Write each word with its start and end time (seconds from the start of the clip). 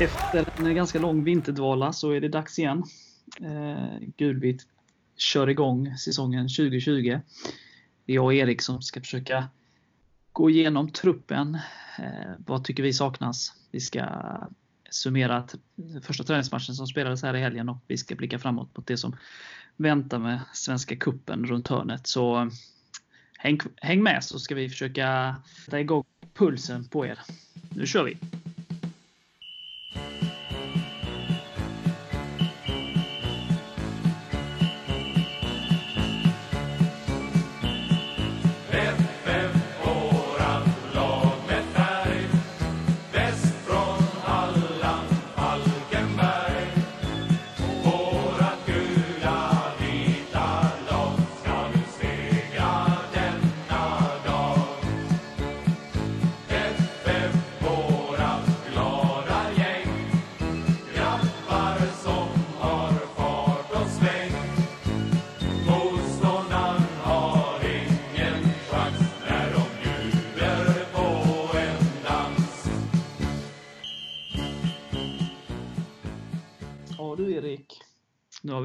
Efter 0.00 0.48
en 0.58 0.74
ganska 0.74 0.98
lång 0.98 1.24
vinterdvala 1.24 1.92
så 1.92 2.10
är 2.10 2.20
det 2.20 2.28
dags 2.28 2.58
igen. 2.58 2.84
Eh, 3.40 4.08
Gulvitt 4.16 4.66
kör 5.16 5.48
igång 5.48 5.96
säsongen 5.96 6.48
2020. 6.48 7.20
Det 8.04 8.12
är 8.12 8.14
jag 8.14 8.24
och 8.24 8.34
Erik 8.34 8.62
som 8.62 8.82
ska 8.82 9.00
försöka 9.00 9.48
gå 10.32 10.50
igenom 10.50 10.90
truppen. 10.90 11.54
Eh, 11.98 12.32
vad 12.38 12.64
tycker 12.64 12.82
vi 12.82 12.92
saknas? 12.92 13.52
Vi 13.70 13.80
ska 13.80 14.06
summera 14.90 15.48
första 16.02 16.24
träningsmatchen 16.24 16.74
som 16.74 16.86
spelades 16.86 17.22
här 17.22 17.36
i 17.36 17.40
helgen 17.40 17.68
och 17.68 17.78
vi 17.86 17.96
ska 17.96 18.14
blicka 18.14 18.38
framåt 18.38 18.76
mot 18.76 18.86
det 18.86 18.96
som 18.96 19.16
väntar 19.76 20.18
med 20.18 20.40
Svenska 20.52 20.96
Kuppen 20.96 21.46
runt 21.46 21.68
hörnet. 21.68 22.06
Så 22.06 22.50
häng, 23.38 23.58
häng 23.76 24.02
med 24.02 24.24
så 24.24 24.38
ska 24.38 24.54
vi 24.54 24.68
försöka 24.68 25.36
ta 25.70 25.78
igång 25.78 26.04
pulsen 26.34 26.84
på 26.84 27.06
er. 27.06 27.18
Nu 27.70 27.86
kör 27.86 28.04
vi! 28.04 28.18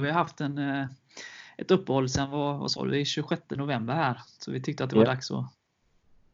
Haft 0.01 0.41
en, 0.41 0.57
eh, 0.57 0.85
ett 1.57 1.71
uppehåll 1.71 2.09
sen 2.09 2.29
vad, 2.29 2.59
vad 2.59 2.71
sa 2.71 2.85
du, 2.85 3.05
26 3.05 3.41
november 3.49 3.93
här. 3.93 4.21
Så 4.39 4.51
vi 4.51 4.61
tyckte 4.61 4.83
att 4.83 4.89
det 4.89 4.95
var 4.95 5.03
ja. 5.03 5.11
dags 5.11 5.31
att 5.31 5.45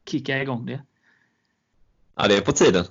kicka 0.05 0.41
igång 0.41 0.65
det. 0.65 0.81
Ja, 2.15 2.27
det 2.27 2.37
är 2.37 2.41
på 2.41 2.51
tiden. 2.51 2.85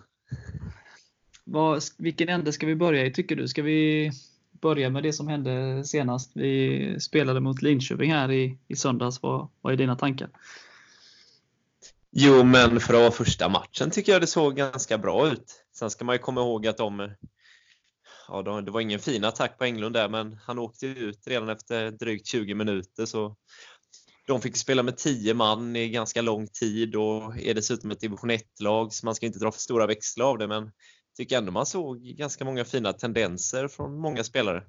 Vad, 1.45 1.83
vilken 1.97 2.29
ände 2.29 2.53
ska 2.53 2.67
vi 2.67 2.75
börja 2.75 3.07
i 3.07 3.13
tycker 3.13 3.37
du? 3.37 3.49
Ska 3.49 3.63
vi 3.63 4.11
börja 4.51 4.91
med 4.91 5.03
det 5.03 5.13
som 5.13 5.29
hände 5.29 5.85
senast? 5.85 6.31
Vi 6.35 7.01
spelade 7.01 7.41
mot 7.41 7.63
Linköping 7.63 8.13
här 8.13 8.33
i, 8.33 8.59
i 8.69 8.77
söndags. 8.77 9.23
Vad, 9.23 9.49
vad 9.61 9.73
är 9.73 9.77
dina 9.77 9.97
tankar? 9.97 10.29
Jo, 12.11 12.45
men 12.45 12.81
för 12.81 12.95
att 12.95 13.01
vara 13.01 13.11
första 13.11 13.49
matchen 13.49 13.91
tycker 13.91 14.13
jag 14.13 14.21
det 14.21 14.27
såg 14.27 14.57
ganska 14.57 14.99
bra 14.99 15.29
ut. 15.29 15.65
Sen 15.73 15.91
ska 15.91 16.05
man 16.05 16.15
ju 16.15 16.19
komma 16.19 16.41
ihåg 16.41 16.67
att 16.67 16.77
de 16.77 17.11
ja, 18.29 18.61
det 18.61 18.71
var 18.71 18.81
ingen 18.81 19.01
fin 19.01 19.25
attack 19.25 19.59
på 19.59 19.65
Englund 19.65 19.95
där, 19.95 20.09
men 20.09 20.39
han 20.43 20.59
åkte 20.59 20.87
ut 20.87 21.27
redan 21.27 21.49
efter 21.49 21.91
drygt 21.91 22.27
20 22.27 22.55
minuter. 22.55 23.07
Så 23.07 23.37
de 24.27 24.41
fick 24.41 24.57
spela 24.57 24.83
med 24.83 24.97
10 24.97 25.35
man 25.35 25.77
i 25.77 25.89
ganska 25.89 26.23
lång 26.23 26.47
tid 26.47 26.97
och 26.97 27.39
är 27.39 27.55
dessutom 27.55 27.91
ett 27.91 28.01
division 28.01 28.31
1-lag, 28.31 28.93
så 28.93 29.07
man 29.07 29.15
ska 29.15 29.27
inte 29.27 29.39
dra 29.39 29.53
för 29.53 29.61
stora 29.61 29.87
växlar 29.87 30.27
av 30.27 30.39
det, 30.39 30.47
men 30.47 30.63
jag 30.63 31.17
tycker 31.17 31.39
ändå 31.39 31.53
man 31.53 31.67
såg 31.67 32.03
ganska 32.03 32.45
många 32.45 32.65
fina 32.65 32.93
tendenser 32.93 33.69
från 33.69 33.99
många 33.99 34.25
spelare. 34.25 34.63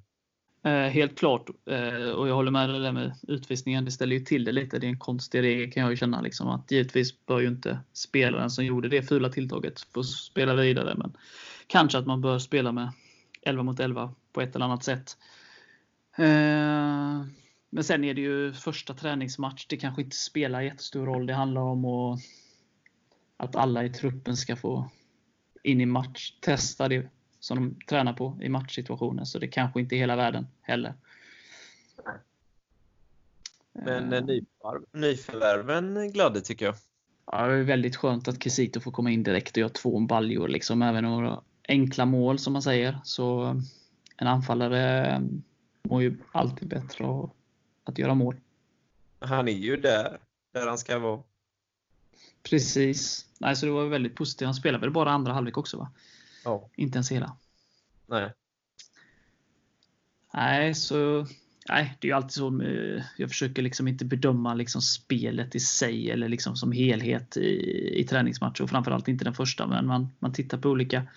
Eh, 0.66 0.72
helt 0.72 1.18
klart, 1.18 1.50
eh, 1.70 2.10
och 2.10 2.28
jag 2.30 2.36
håller 2.36 2.52
med 2.52 2.70
dig 2.70 2.80
där 2.80 2.92
med 2.92 3.16
utvisningen. 3.28 3.86
Det 3.86 3.92
ställer 3.92 4.16
ju 4.16 4.26
till 4.26 4.44
det 4.44 4.52
lite. 4.52 4.80
Det 4.80 4.88
är 4.88 4.90
en 4.90 5.00
konstig 5.00 5.42
regel 5.42 5.72
kan 5.72 5.84
jag 5.84 5.92
ju 5.92 5.98
känna. 5.98 6.22
Liksom, 6.22 6.48
att 6.48 6.72
givetvis 6.72 7.26
bör 7.26 7.40
ju 7.40 7.48
inte 7.48 7.80
spelaren 7.94 8.50
som 8.50 8.66
gjorde 8.66 8.90
det 8.90 9.02
fula 9.02 9.30
tilltaget 9.30 9.82
få 9.94 10.04
spela 10.04 10.54
vidare. 10.54 10.96
Men 10.98 11.18
kanske 11.68 11.98
att 11.98 12.08
man 12.08 12.22
bör 12.22 12.40
spela 12.40 12.72
med 12.72 12.92
11 13.42 13.64
mot 13.64 13.80
11 13.80 14.14
på 14.34 14.42
ett 14.42 14.56
eller 14.56 14.66
annat 14.66 14.84
sätt. 14.84 15.18
Eh, 16.18 17.26
men 17.70 17.84
sen 17.84 18.04
är 18.04 18.14
det 18.14 18.22
ju 18.22 18.54
första 18.54 18.94
träningsmatch. 18.94 19.66
Det 19.68 19.78
kanske 19.78 20.02
inte 20.02 20.16
spelar 20.16 20.62
jättestor 20.62 21.06
roll. 21.06 21.26
Det 21.26 21.34
handlar 21.34 21.62
om 21.62 21.86
att 23.38 23.56
alla 23.56 23.84
i 23.84 23.90
truppen 23.90 24.38
ska 24.38 24.56
få 24.56 24.90
in 25.64 25.82
i 25.82 25.86
match, 25.86 26.34
testa 26.42 26.88
det 26.88 27.10
som 27.40 27.58
de 27.58 27.86
tränar 27.86 28.14
på 28.14 28.38
i 28.42 28.50
matchsituationen. 28.50 29.26
Så 29.26 29.40
det 29.40 29.48
kanske 29.48 29.80
inte 29.80 29.96
är 29.96 29.98
hela 29.98 30.16
världen 30.16 30.48
heller. 30.62 30.94
Men 33.74 34.14
eh, 34.14 34.24
nyförvärven 34.92 36.12
gladde 36.12 36.42
tycker 36.42 36.66
jag. 36.66 36.76
Ja, 37.32 37.48
det 37.48 37.54
är 37.54 37.64
väldigt 37.64 37.96
skönt 37.96 38.28
att 38.28 38.44
Kisito 38.44 38.80
får 38.80 38.92
komma 38.92 39.12
in 39.12 39.24
direkt 39.24 39.52
och 39.52 39.58
göra 39.58 39.70
två 39.70 40.00
baljor. 40.00 40.48
Liksom, 40.48 40.82
även 40.82 41.04
några 41.04 41.42
enkla 41.70 42.06
mål 42.06 42.40
som 42.40 42.54
man 42.54 42.62
säger. 42.62 43.00
Så 43.04 43.62
en 44.18 44.28
anfallare 44.28 45.22
mår 45.84 46.02
ju 46.02 46.18
alltid 46.32 46.68
bättre 46.68 47.06
att 47.84 47.98
göra 47.98 48.14
mål. 48.14 48.36
Han 49.20 49.48
är 49.48 49.58
ju 49.58 49.78
där, 49.78 50.20
där 50.54 50.68
han 50.68 50.78
ska 50.78 51.00
vara. 51.00 51.24
Precis. 52.44 53.26
Nej, 53.40 53.56
så 53.56 53.66
det 53.66 53.72
var 53.72 53.86
väldigt 53.86 54.16
positivt. 54.16 54.46
Han 54.46 54.56
spelade 54.56 54.82
väl 54.82 54.92
bara 54.92 55.12
andra 55.12 55.34
halvlek 55.34 55.58
också? 55.58 55.78
va? 55.78 55.92
Ja. 56.46 56.70
Inte 56.76 56.98
ens 56.98 57.12
hela. 57.12 57.38
Nej. 58.08 58.34
Nej, 60.34 60.76
så 60.76 61.28
nej, 61.70 61.98
det 62.00 62.08
är 62.08 62.10
ju 62.10 62.16
alltid 62.16 62.32
så. 62.32 62.62
Jag 63.18 63.30
försöker 63.30 63.62
liksom 63.62 63.88
inte 63.88 64.06
bedöma 64.06 64.54
liksom 64.54 64.82
spelet 64.82 65.56
i 65.56 65.60
sig 65.60 66.12
eller 66.12 66.30
liksom 66.30 66.56
som 66.56 66.72
helhet 66.72 67.38
i, 67.38 68.00
i 68.00 68.04
träningsmatcher 68.04 68.64
och 68.64 68.70
framförallt 68.70 69.08
inte 69.08 69.26
den 69.26 69.34
första. 69.34 69.68
Men 69.68 69.86
man, 69.86 70.10
man 70.20 70.34
tittar 70.34 70.58
på 70.58 70.70
olika 70.70 71.08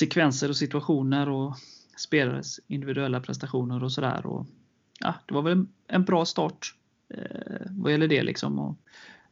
sekvenser 0.00 0.48
och 0.48 0.56
situationer 0.56 1.28
och 1.28 1.56
spelares 1.96 2.60
individuella 2.66 3.20
prestationer 3.20 3.84
och 3.84 3.92
sådär. 3.92 4.22
Ja, 5.00 5.14
det 5.26 5.34
var 5.34 5.42
väl 5.42 5.66
en 5.86 6.04
bra 6.04 6.24
start 6.24 6.74
eh, 7.08 7.66
vad 7.70 7.92
gäller 7.92 8.08
det. 8.08 8.22
Liksom. 8.22 8.58
Och, 8.58 8.76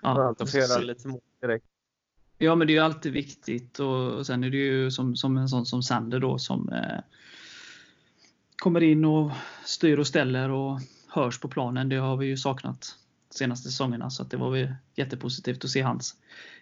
ja, 0.03 0.35
och 0.39 0.83
lite 0.83 1.09
mål 1.09 1.21
direkt. 1.41 1.65
Ja, 2.39 2.55
men 2.55 2.67
det 2.67 2.73
är 2.73 2.75
ju 2.75 2.81
alltid 2.81 3.13
viktigt. 3.13 3.79
Och, 3.79 4.13
och 4.13 4.27
sen 4.27 4.45
är 4.45 4.51
det 4.51 4.57
ju 4.57 4.91
som, 4.91 5.17
som 5.17 5.37
en 5.37 5.49
sån 5.49 5.67
som 5.67 5.83
Sander 5.83 6.21
då 6.21 6.39
som 6.39 6.69
eh, 6.69 7.01
kommer 8.57 8.83
in 8.83 9.05
och 9.05 9.31
styr 9.65 9.99
och 9.99 10.07
ställer 10.07 10.51
och 10.51 10.81
hörs 11.09 11.41
på 11.41 11.49
planen. 11.49 11.89
Det 11.89 11.97
har 11.97 12.17
vi 12.17 12.27
ju 12.27 12.37
saknat 12.37 12.97
de 13.29 13.35
senaste 13.35 13.69
säsongerna. 13.69 14.11
Så 14.11 14.25
det 14.25 14.37
var 14.37 14.51
väl 14.51 14.75
jättepositivt 14.95 15.65
att 15.65 15.71
se 15.71 15.83
hans 15.83 16.17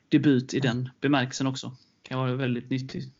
debut 0.09 0.55
i 0.55 0.61
den 0.61 0.91
bemärkelsen 1.00 1.47
också. 1.47 1.76
Det 2.02 2.09
kan 2.09 2.19
vara 2.19 2.35
väldigt 2.35 2.70
nyttigt 2.70 3.16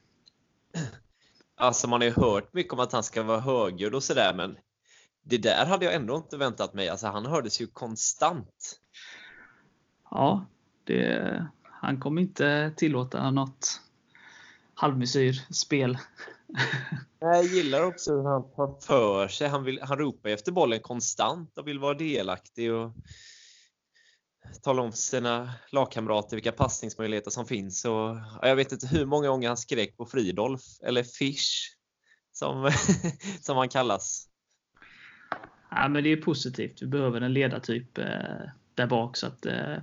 Alltså 1.57 1.89
man 1.89 2.01
har 2.01 2.09
ju 2.09 2.15
hört 2.15 2.55
mycket 2.55 2.73
om 2.73 2.81
att 2.81 2.93
han 2.93 3.03
ska 3.03 3.23
vara 3.23 3.41
högljudd 3.41 3.95
och 3.95 4.03
sådär 4.03 4.35
men 4.35 4.57
det 5.23 5.39
där 5.39 5.67
hade 5.67 5.85
jag 5.85 5.95
ändå 5.95 6.17
inte 6.17 6.37
väntat 6.37 6.75
mig. 6.75 6.89
Alltså 6.89 7.07
han 7.07 7.27
hördes 7.27 7.61
ju 7.61 7.67
konstant. 7.67 8.81
Ja, 10.11 10.47
det, 10.85 11.47
han 11.63 12.01
kommer 12.01 12.23
inte 12.23 12.73
tillåta 12.77 13.31
något 13.31 13.81
halvmesyrspel. 14.75 15.99
Jag 17.19 17.45
gillar 17.45 17.83
också 17.83 18.13
hur 18.13 18.25
han 18.25 18.51
tar 18.51 18.81
för 18.81 19.29
sig. 19.29 19.49
Han, 19.49 19.65
vill, 19.65 19.81
han 19.83 19.99
ropar 19.99 20.31
efter 20.31 20.53
bollen 20.53 20.81
konstant 20.81 21.59
och 21.59 21.69
vill 21.69 21.79
vara 21.79 21.95
delaktig. 21.95 22.73
Och 22.73 22.93
tala 24.63 24.83
om 24.83 24.93
för 24.93 24.99
sina 24.99 25.51
lagkamrater 25.73 26.37
vilka 26.37 26.53
passningsmöjligheter 26.53 27.31
som 27.31 27.47
finns. 27.47 27.85
Och, 27.85 28.17
jag 28.43 28.57
vet 28.57 28.73
inte 28.73 28.87
hur 28.87 29.07
många 29.07 29.29
gånger 29.29 29.49
han 29.49 29.57
skrek 29.57 29.97
på 29.97 30.07
Fridolf, 30.07 30.63
eller 30.83 31.03
Fish, 31.03 31.77
som, 32.33 32.71
som 33.41 33.57
han 33.57 33.69
kallas. 33.69 34.29
Ja, 35.71 35.89
men 35.89 36.05
det 36.05 36.13
är 36.13 36.17
positivt. 36.17 36.83
Vi 36.83 36.87
behöver 36.87 37.21
en 37.21 37.33
ledartyp 37.33 37.99
eh, 37.99 38.05
där 38.75 38.87
bak. 38.87 39.17
Så 39.17 39.27
att, 39.27 39.47
eh, 39.47 39.77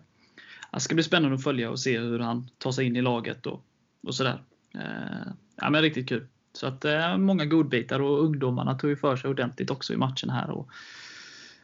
det 0.73 0.79
ska 0.79 0.95
bli 0.95 1.03
spännande 1.03 1.35
att 1.35 1.43
följa 1.43 1.69
och 1.69 1.79
se 1.79 1.99
hur 1.99 2.19
han 2.19 2.49
tar 2.57 2.71
sig 2.71 2.85
in 2.85 2.95
i 2.95 3.01
laget 3.01 3.45
och, 3.45 3.65
och 4.07 4.15
sådär. 4.15 4.43
Eh, 4.75 5.31
ja, 5.55 5.69
men 5.69 5.81
riktigt 5.81 6.09
kul. 6.09 6.27
Så 6.53 6.67
att 6.67 6.85
eh, 6.85 7.17
många 7.17 7.45
godbitar 7.45 7.99
och 7.99 8.23
ungdomarna 8.23 8.79
tog 8.79 8.89
ju 8.89 8.95
för 8.95 9.15
sig 9.15 9.29
ordentligt 9.29 9.69
också 9.69 9.93
i 9.93 9.97
matchen 9.97 10.29
här 10.29 10.49
och 10.49 10.69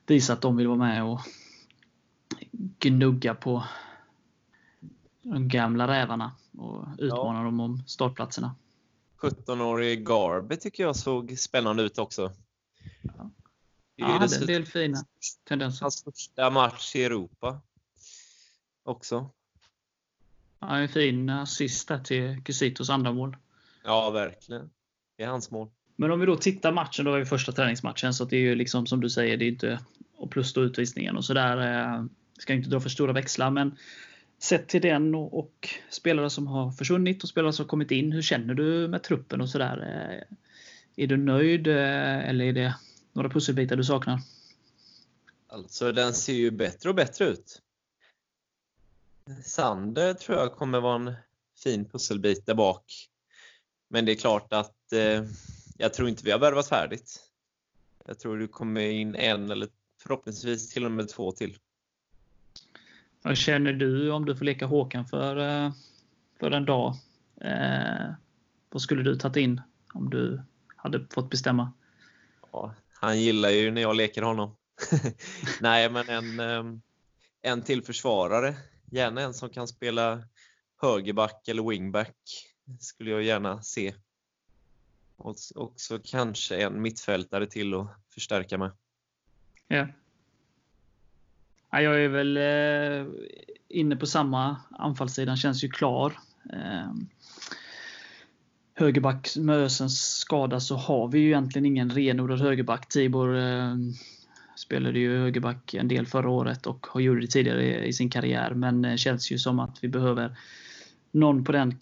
visade 0.07 0.35
att 0.37 0.41
de 0.41 0.57
vill 0.57 0.67
vara 0.67 0.77
med 0.77 1.03
och 1.03 1.19
gnugga 2.51 3.35
på 3.35 3.63
de 5.21 5.47
gamla 5.47 5.87
rävarna 5.87 6.31
och 6.57 6.87
utmana 6.97 7.39
ja. 7.39 7.45
dem 7.45 7.59
om 7.59 7.83
startplatserna. 7.87 8.55
17-årig 9.21 10.05
Garbe 10.07 10.55
tycker 10.55 10.83
jag 10.83 10.95
såg 10.95 11.37
spännande 11.37 11.83
ut 11.83 11.99
också. 11.99 12.31
Ja, 13.01 13.31
ja 13.95 14.05
hade 14.05 14.35
en 14.35 14.45
del 14.45 14.65
fina 14.65 14.97
tendenser. 15.43 15.81
Hans 15.81 16.03
första 16.03 16.49
match 16.49 16.95
i 16.95 17.03
Europa 17.03 17.61
också. 18.83 19.29
Ja, 20.59 20.77
en 20.77 20.89
fin 20.89 21.29
assist 21.29 21.87
där 21.87 21.99
till 21.99 22.43
Kusitos 22.43 22.89
andra 22.89 23.13
mål. 23.13 23.37
Ja, 23.83 24.09
verkligen. 24.09 24.69
Det 25.17 25.23
är 25.23 25.27
hans 25.27 25.51
mål. 25.51 25.69
Men 25.95 26.11
om 26.11 26.19
vi 26.19 26.25
då 26.25 26.35
tittar 26.35 26.71
matchen, 26.71 27.05
då 27.05 27.13
är 27.13 27.19
vi 27.19 27.25
första 27.25 27.51
träningsmatchen, 27.51 28.13
så 28.13 28.25
det 28.25 28.35
är 28.35 28.41
ju 28.41 28.55
liksom 28.55 28.87
som 28.87 29.01
du 29.01 29.09
säger, 29.09 29.37
det 29.37 29.45
är 29.45 29.49
inte 29.49 29.79
och 30.15 30.31
plus 30.31 30.53
då 30.53 30.61
utvisningen 30.61 31.17
och 31.17 31.25
sådär. 31.25 32.07
Ska 32.39 32.53
inte 32.53 32.69
dra 32.69 32.79
för 32.79 32.89
stora 32.89 33.13
växlar, 33.13 33.51
men 33.51 33.77
sett 34.39 34.67
till 34.67 34.81
den 34.81 35.15
och, 35.15 35.39
och, 35.39 35.69
spelare 35.89 36.29
som 36.29 36.47
har 36.47 36.71
försvunnit 36.71 37.23
och 37.23 37.29
spelare 37.29 37.53
som 37.53 37.65
har 37.65 37.69
kommit 37.69 37.91
in, 37.91 38.11
hur 38.11 38.21
känner 38.21 38.53
du 38.53 38.87
med 38.87 39.03
truppen 39.03 39.41
och 39.41 39.49
sådär? 39.49 39.77
Eh, 39.77 40.35
är 41.03 41.07
du 41.07 41.17
nöjd 41.17 41.67
eh, 41.67 42.29
eller 42.29 42.45
är 42.45 42.53
det 42.53 42.75
några 43.13 43.29
pusselbitar 43.29 43.75
du 43.75 43.83
saknar? 43.83 44.19
Alltså 45.47 45.91
den 45.91 46.13
ser 46.13 46.33
ju 46.33 46.51
bättre 46.51 46.89
och 46.89 46.95
bättre 46.95 47.25
ut. 47.25 47.61
Sander 49.43 50.13
tror 50.13 50.37
jag 50.37 50.55
kommer 50.55 50.79
vara 50.79 50.95
en 50.95 51.13
fin 51.63 51.85
pusselbit 51.85 52.45
där 52.45 52.55
bak. 52.55 53.09
Men 53.89 54.05
det 54.05 54.11
är 54.11 54.15
klart 54.15 54.53
att 54.53 54.93
eh, 54.93 55.23
jag 55.77 55.93
tror 55.93 56.09
inte 56.09 56.25
vi 56.25 56.31
har 56.31 56.39
värvat 56.39 56.67
färdigt. 56.67 57.19
Jag 58.05 58.19
tror 58.19 58.37
det 58.37 58.47
kommer 58.47 58.81
in 58.81 59.15
en 59.15 59.51
eller 59.51 59.69
förhoppningsvis 60.01 60.69
till 60.69 60.85
och 60.85 60.91
med 60.91 61.09
två 61.09 61.31
till. 61.31 61.57
Vad 63.21 63.37
känner 63.37 63.73
du 63.73 64.11
om 64.11 64.25
du 64.25 64.35
får 64.35 64.45
leka 64.45 64.65
Håkan 64.65 65.05
för, 65.05 65.37
eh, 65.37 65.71
för 66.39 66.51
en 66.51 66.65
dag? 66.65 66.95
Eh, 67.41 68.13
vad 68.69 68.81
skulle 68.81 69.03
du 69.03 69.15
tagit 69.15 69.37
in 69.37 69.61
om 69.93 70.09
du 70.09 70.41
hade 70.75 71.07
fått 71.09 71.29
bestämma? 71.29 71.73
Ja, 72.51 72.75
han 72.93 73.21
gillar 73.21 73.49
ju 73.49 73.71
när 73.71 73.81
jag 73.81 73.95
leker 73.95 74.21
honom. 74.21 74.55
Nej, 75.61 75.89
men 75.89 76.09
en, 76.09 76.39
eh, 76.39 76.79
en 77.41 77.61
till 77.61 77.83
försvarare. 77.83 78.55
Gärna 78.91 79.21
en 79.21 79.33
som 79.33 79.49
kan 79.49 79.67
spela 79.67 80.23
högerback 80.81 81.47
eller 81.47 81.69
wingback 81.69 82.15
skulle 82.79 83.11
jag 83.11 83.23
gärna 83.23 83.61
se. 83.61 83.93
Och 85.15 85.35
också 85.55 85.99
kanske 86.03 86.63
en 86.63 86.81
mittfältare 86.81 87.47
till 87.47 87.73
att 87.73 87.87
förstärka 88.13 88.57
med. 88.57 88.71
Ja. 89.67 89.87
Jag 91.71 92.03
är 92.03 92.07
väl 92.07 92.37
eh, 92.37 93.13
inne 93.69 93.95
på 93.95 94.05
samma. 94.05 94.57
Anfallssidan 94.69 95.37
känns 95.37 95.63
ju 95.63 95.69
klar. 95.69 96.13
Eh, 96.53 96.93
högerback 98.75 99.29
med 99.37 99.55
Ösens 99.55 100.17
skada 100.17 100.59
så 100.59 100.75
har 100.75 101.07
vi 101.07 101.19
ju 101.19 101.27
egentligen 101.27 101.65
ingen 101.65 101.89
renodlad 101.89 102.41
högerback. 102.41 102.87
Tibor 102.89 103.37
eh, 103.37 103.75
spelade 104.55 104.99
ju 104.99 105.17
högerback 105.17 105.73
en 105.73 105.87
del 105.87 106.05
förra 106.05 106.29
året 106.29 106.67
och 106.67 106.87
har 106.87 107.01
gjort 107.01 107.21
det 107.21 107.27
tidigare 107.27 107.85
i 107.85 107.93
sin 107.93 108.09
karriär. 108.09 108.53
Men 108.53 108.81
det 108.81 108.97
känns 108.97 109.31
ju 109.31 109.37
som 109.37 109.59
att 109.59 109.83
vi 109.83 109.87
behöver 109.87 110.37
någon 111.11 111.43
på 111.43 111.51
den 111.51 111.79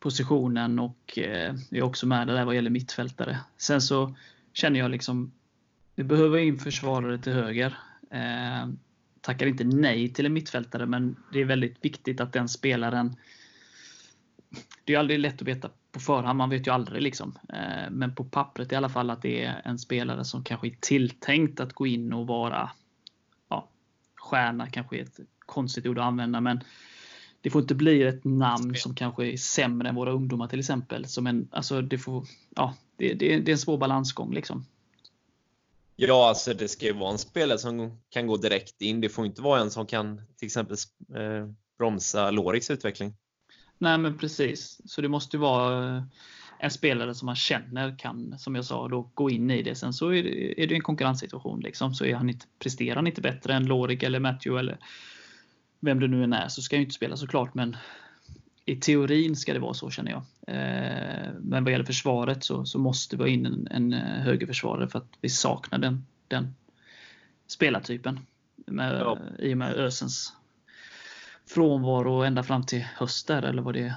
positionen 0.00 0.78
och 0.78 1.18
eh, 1.18 1.54
är 1.70 1.82
också 1.82 2.06
med 2.06 2.26
där 2.26 2.44
vad 2.44 2.54
gäller 2.54 2.70
mittfältare. 2.70 3.38
Sen 3.56 3.80
så 3.80 4.16
känner 4.52 4.80
jag 4.80 4.90
liksom 4.90 5.32
vi 5.94 6.04
behöver 6.04 6.38
in 6.38 6.58
försvarare 6.58 7.18
till 7.18 7.32
höger. 7.32 7.78
Eh, 8.10 8.68
tackar 9.28 9.46
inte 9.46 9.64
nej 9.64 10.08
till 10.08 10.26
en 10.26 10.32
mittfältare, 10.32 10.86
men 10.86 11.16
det 11.32 11.40
är 11.40 11.44
väldigt 11.44 11.84
viktigt 11.84 12.20
att 12.20 12.32
den 12.32 12.48
spelaren... 12.48 13.16
Det 14.84 14.94
är 14.94 14.98
aldrig 14.98 15.18
lätt 15.18 15.42
att 15.42 15.48
veta 15.48 15.70
på 15.92 16.00
förhand, 16.00 16.36
man 16.36 16.50
vet 16.50 16.66
ju 16.66 16.70
aldrig. 16.70 17.02
liksom. 17.02 17.38
Eh, 17.48 17.90
men 17.90 18.14
på 18.14 18.24
pappret 18.24 18.72
i 18.72 18.76
alla 18.76 18.88
fall 18.88 19.10
att 19.10 19.22
det 19.22 19.44
är 19.44 19.62
en 19.64 19.78
spelare 19.78 20.24
som 20.24 20.44
kanske 20.44 20.66
är 20.66 20.76
tilltänkt 20.80 21.60
att 21.60 21.72
gå 21.72 21.86
in 21.86 22.12
och 22.12 22.26
vara 22.26 22.70
ja, 23.48 23.68
stjärna, 24.14 24.70
kanske 24.70 24.96
är 24.96 25.02
ett 25.02 25.20
konstigt 25.38 25.86
ord 25.86 25.98
att 25.98 26.04
använda, 26.04 26.40
men 26.40 26.60
det 27.40 27.50
får 27.50 27.62
inte 27.62 27.74
bli 27.74 28.02
ett 28.02 28.24
namn 28.24 28.74
som 28.74 28.94
kanske 28.94 29.26
är 29.26 29.36
sämre 29.36 29.88
än 29.88 29.94
våra 29.94 30.12
ungdomar 30.12 30.48
till 30.48 30.58
exempel. 30.58 31.04
Som 31.04 31.26
en, 31.26 31.48
alltså 31.50 31.82
det, 31.82 31.98
får, 31.98 32.26
ja, 32.56 32.74
det, 32.96 33.14
det, 33.14 33.40
det 33.40 33.50
är 33.50 33.52
en 33.52 33.58
svår 33.58 33.78
balansgång. 33.78 34.34
Liksom. 34.34 34.64
Ja, 36.00 36.28
alltså 36.28 36.54
det 36.54 36.68
ska 36.68 36.86
ju 36.86 36.92
vara 36.92 37.12
en 37.12 37.18
spelare 37.18 37.58
som 37.58 38.00
kan 38.10 38.26
gå 38.26 38.36
direkt 38.36 38.82
in. 38.82 39.00
Det 39.00 39.08
får 39.08 39.26
inte 39.26 39.42
vara 39.42 39.60
en 39.60 39.70
som 39.70 39.86
kan 39.86 40.16
till 40.36 40.46
exempel 40.46 40.76
eh, 41.16 41.48
bromsa 41.78 42.30
Loriks 42.30 42.70
utveckling. 42.70 43.14
Nej, 43.78 43.98
men 43.98 44.18
precis. 44.18 44.80
Så 44.84 45.00
det 45.00 45.08
måste 45.08 45.38
vara 45.38 45.96
eh, 45.96 46.02
en 46.58 46.70
spelare 46.70 47.14
som 47.14 47.26
man 47.26 47.36
känner 47.36 47.98
kan, 47.98 48.38
som 48.38 48.54
jag 48.54 48.64
sa, 48.64 48.88
då 48.88 49.10
gå 49.14 49.30
in 49.30 49.50
i 49.50 49.62
det. 49.62 49.74
Sen 49.74 49.92
så 49.92 50.08
är 50.08 50.22
det, 50.22 50.62
är 50.62 50.66
det 50.66 50.74
en 50.74 50.82
konkurrenssituation. 50.82 51.60
Liksom. 51.60 51.94
Så 51.94 52.04
är 52.04 52.14
han 52.14 52.28
inte, 52.28 52.46
presterar 52.58 52.96
han 52.96 53.06
inte 53.06 53.20
bättre 53.20 53.54
än 53.54 53.66
Lorik 53.66 54.02
eller 54.02 54.20
Matthew 54.20 54.60
eller 54.60 54.78
vem 55.80 56.00
det 56.00 56.08
nu 56.08 56.24
än 56.24 56.32
är 56.32 56.48
så 56.48 56.62
ska 56.62 56.76
han 56.76 56.80
ju 56.80 56.84
inte 56.84 56.96
spela 56.96 57.16
såklart. 57.16 57.54
Men 57.54 57.76
i 58.68 58.76
teorin 58.76 59.36
ska 59.36 59.52
det 59.52 59.58
vara 59.58 59.74
så 59.74 59.90
känner 59.90 60.10
jag. 60.10 60.22
Eh, 60.46 61.32
men 61.40 61.64
vad 61.64 61.72
gäller 61.72 61.84
försvaret 61.84 62.44
så, 62.44 62.64
så 62.64 62.78
måste 62.78 63.16
vi 63.16 63.22
ha 63.22 63.28
in 63.28 63.46
en, 63.46 63.68
en 63.70 63.92
eh, 63.92 64.00
högerförsvarare 64.00 64.88
för 64.88 64.98
att 64.98 65.08
vi 65.20 65.28
saknar 65.28 65.78
den, 65.78 66.06
den 66.28 66.54
spelartypen. 67.46 68.20
Med, 68.66 68.94
ja. 68.94 69.18
I 69.38 69.54
och 69.54 69.58
med 69.58 69.74
Ösens 69.74 70.32
frånvaro 71.46 72.22
ända 72.22 72.42
fram 72.42 72.66
till 72.66 72.84
höst 72.96 73.26
där, 73.26 73.42
eller 73.42 73.62
vad 73.62 73.74
det 73.74 73.80
är 73.80 73.94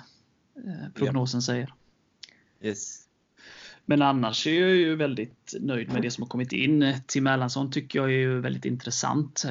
eh, 0.56 0.92
prognosen 0.94 1.38
ja. 1.38 1.42
säger. 1.42 1.74
Yes. 2.62 3.08
Men 3.86 4.02
annars 4.02 4.48
är 4.48 4.62
jag 4.62 4.76
ju 4.76 4.96
väldigt 4.96 5.54
nöjd 5.60 5.94
med 5.94 6.02
det 6.02 6.12
som 6.12 6.22
har 6.22 6.30
kommit 6.30 6.54
in. 6.54 6.94
Tim 7.08 7.28
Erlandsson 7.28 7.72
tycker 7.72 8.00
jag 8.00 8.08
är 8.08 8.18
ju 8.18 8.40
väldigt 8.40 8.66
intressant. 8.66 9.44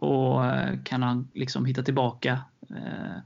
Och 0.00 0.46
eh, 0.46 0.78
kan 0.84 1.02
han 1.02 1.28
liksom 1.34 1.64
hitta 1.64 1.82
tillbaka 1.82 2.40
eh, 2.70 3.18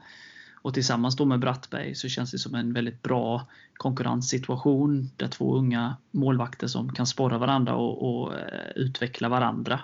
och 0.63 0.75
tillsammans 0.75 1.17
då 1.17 1.25
med 1.25 1.39
Brattberg 1.41 1.95
så 1.95 2.09
känns 2.09 2.31
det 2.31 2.39
som 2.39 2.55
en 2.55 2.73
väldigt 2.73 3.03
bra 3.03 3.47
konkurrenssituation 3.75 5.11
där 5.17 5.29
två 5.29 5.57
unga 5.57 5.97
målvakter 6.11 6.67
som 6.67 6.93
kan 6.93 7.07
sporra 7.07 7.39
varandra 7.39 7.75
och, 7.75 8.03
och 8.03 8.35
eh, 8.35 8.71
utveckla 8.77 9.29
varandra. 9.29 9.81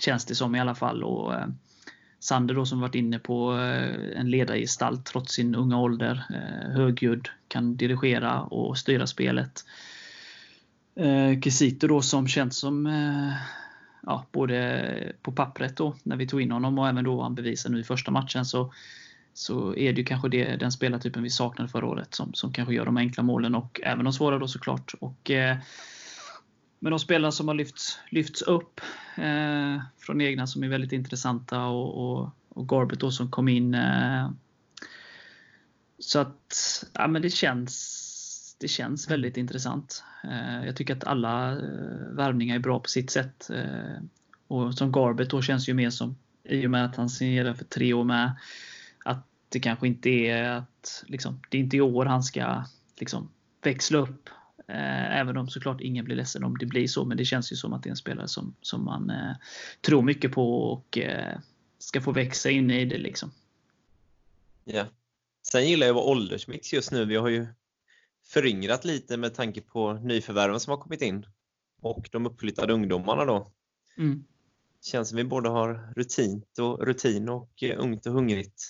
Känns 0.00 0.24
det 0.24 0.34
som 0.34 0.54
i 0.54 0.60
alla 0.60 0.74
fall. 0.74 1.04
Och, 1.04 1.34
Sander 2.18 2.54
då 2.54 2.66
som 2.66 2.80
varit 2.80 2.94
inne 2.94 3.18
på 3.18 3.50
en 4.16 4.30
ledargestalt 4.30 5.06
trots 5.06 5.34
sin 5.34 5.54
unga 5.54 5.78
ålder. 5.78 6.24
Högljudd, 6.74 7.28
kan 7.48 7.76
dirigera 7.76 8.42
och 8.42 8.78
styra 8.78 9.06
spelet. 9.06 9.64
Kisito 11.44 11.86
då 11.86 12.02
som 12.02 12.28
känns 12.28 12.58
som 12.58 12.86
ja, 14.06 14.26
både 14.32 15.12
på 15.22 15.32
pappret 15.32 15.76
då 15.76 15.94
när 16.02 16.16
vi 16.16 16.26
tog 16.26 16.40
in 16.40 16.52
honom 16.52 16.78
och 16.78 16.88
även 16.88 17.04
då 17.04 17.22
han 17.22 17.34
bevisar 17.34 17.70
nu 17.70 17.80
i 17.80 17.84
första 17.84 18.10
matchen 18.10 18.44
så, 18.44 18.72
så 19.34 19.76
är 19.76 19.92
det 19.92 20.00
ju 20.00 20.04
kanske 20.04 20.28
det, 20.28 20.56
den 20.56 20.72
spelartypen 20.72 21.22
vi 21.22 21.30
saknade 21.30 21.70
förra 21.70 21.86
året 21.86 22.14
som, 22.14 22.34
som 22.34 22.52
kanske 22.52 22.74
gör 22.74 22.84
de 22.84 22.96
enkla 22.96 23.22
målen 23.22 23.54
och 23.54 23.80
även 23.82 24.04
de 24.04 24.12
svåra 24.12 24.38
då 24.38 24.48
såklart. 24.48 24.94
Och, 25.00 25.30
eh, 25.30 25.56
men 26.78 26.90
de 26.90 26.98
spelare 26.98 27.32
som 27.32 27.48
har 27.48 27.54
lyfts, 27.54 27.98
lyfts 28.10 28.42
upp 28.42 28.80
eh, 29.16 29.82
från 29.98 30.20
egna 30.20 30.46
som 30.46 30.64
är 30.64 30.68
väldigt 30.68 30.92
intressanta 30.92 31.64
och, 31.64 32.20
och, 32.20 32.30
och 32.48 32.68
Garbet 32.68 33.00
då 33.00 33.10
som 33.10 33.30
kom 33.30 33.48
in. 33.48 33.74
Eh, 33.74 34.30
så 35.98 36.18
att 36.18 36.84
ja, 36.92 37.06
men 37.06 37.22
det 37.22 37.30
känns 37.30 38.05
det 38.58 38.68
känns 38.68 39.10
väldigt 39.10 39.36
intressant. 39.36 40.04
Eh, 40.24 40.66
jag 40.66 40.76
tycker 40.76 40.96
att 40.96 41.04
alla 41.04 41.52
eh, 41.52 42.08
värvningar 42.10 42.54
är 42.54 42.60
bra 42.60 42.80
på 42.80 42.88
sitt 42.88 43.10
sätt. 43.10 43.50
Eh, 43.50 44.02
och 44.48 44.74
som 44.74 44.92
Garbet 44.92 45.30
då 45.30 45.42
känns 45.42 45.68
ju 45.68 45.74
mer 45.74 45.90
som, 45.90 46.16
i 46.44 46.66
och 46.66 46.70
med 46.70 46.84
att 46.84 46.96
han 46.96 47.08
signerar 47.08 47.54
för 47.54 47.64
tre 47.64 47.92
år 47.92 48.04
med, 48.04 48.36
att 49.04 49.26
det 49.48 49.60
kanske 49.60 49.86
inte 49.86 50.10
är 50.10 50.50
att, 50.50 51.04
liksom, 51.06 51.40
det 51.50 51.58
är 51.58 51.62
inte 51.62 51.76
i 51.76 51.80
år 51.80 52.06
han 52.06 52.22
ska 52.22 52.64
liksom, 53.00 53.30
växla 53.62 53.98
upp. 53.98 54.30
Även 54.68 55.36
om 55.36 55.48
såklart 55.48 55.80
ingen 55.80 56.04
blir 56.04 56.16
ledsen 56.16 56.44
om 56.44 56.58
det 56.58 56.66
blir 56.66 56.86
så, 56.86 57.04
men 57.04 57.16
det 57.16 57.24
känns 57.24 57.52
ju 57.52 57.56
som 57.56 57.72
att 57.72 57.82
det 57.82 57.88
är 57.88 57.90
en 57.90 57.96
spelare 57.96 58.28
som, 58.28 58.54
som 58.60 58.84
man 58.84 59.10
eh, 59.10 59.36
tror 59.80 60.02
mycket 60.02 60.32
på 60.32 60.62
och 60.62 60.98
eh, 60.98 61.38
ska 61.78 62.00
få 62.00 62.12
växa 62.12 62.50
in 62.50 62.70
i 62.70 62.84
det. 62.84 62.98
Liksom. 62.98 63.32
Ja. 64.64 64.86
Sen 65.42 65.68
gillar 65.68 65.86
jag 65.86 65.94
vår 65.94 66.08
åldersmix 66.08 66.72
just 66.72 66.92
nu. 66.92 67.04
Vi 67.04 67.16
har 67.16 67.28
ju 67.28 67.46
föryngrat 68.26 68.84
lite 68.84 69.16
med 69.16 69.34
tanke 69.34 69.60
på 69.60 69.92
nyförvärven 69.92 70.60
som 70.60 70.70
har 70.70 70.78
kommit 70.78 71.02
in 71.02 71.26
och 71.80 72.08
de 72.12 72.26
uppflyttade 72.26 72.72
ungdomarna 72.72 73.24
då. 73.24 73.52
Mm. 73.98 74.24
Känns 74.82 75.08
som 75.08 75.16
vi 75.16 75.24
både 75.24 75.48
har 75.48 75.92
rutin 75.96 76.42
och, 76.58 76.86
rutin 76.86 77.28
och 77.28 77.62
eh, 77.62 77.80
ungt 77.80 78.06
och 78.06 78.12
hungrigt. 78.12 78.62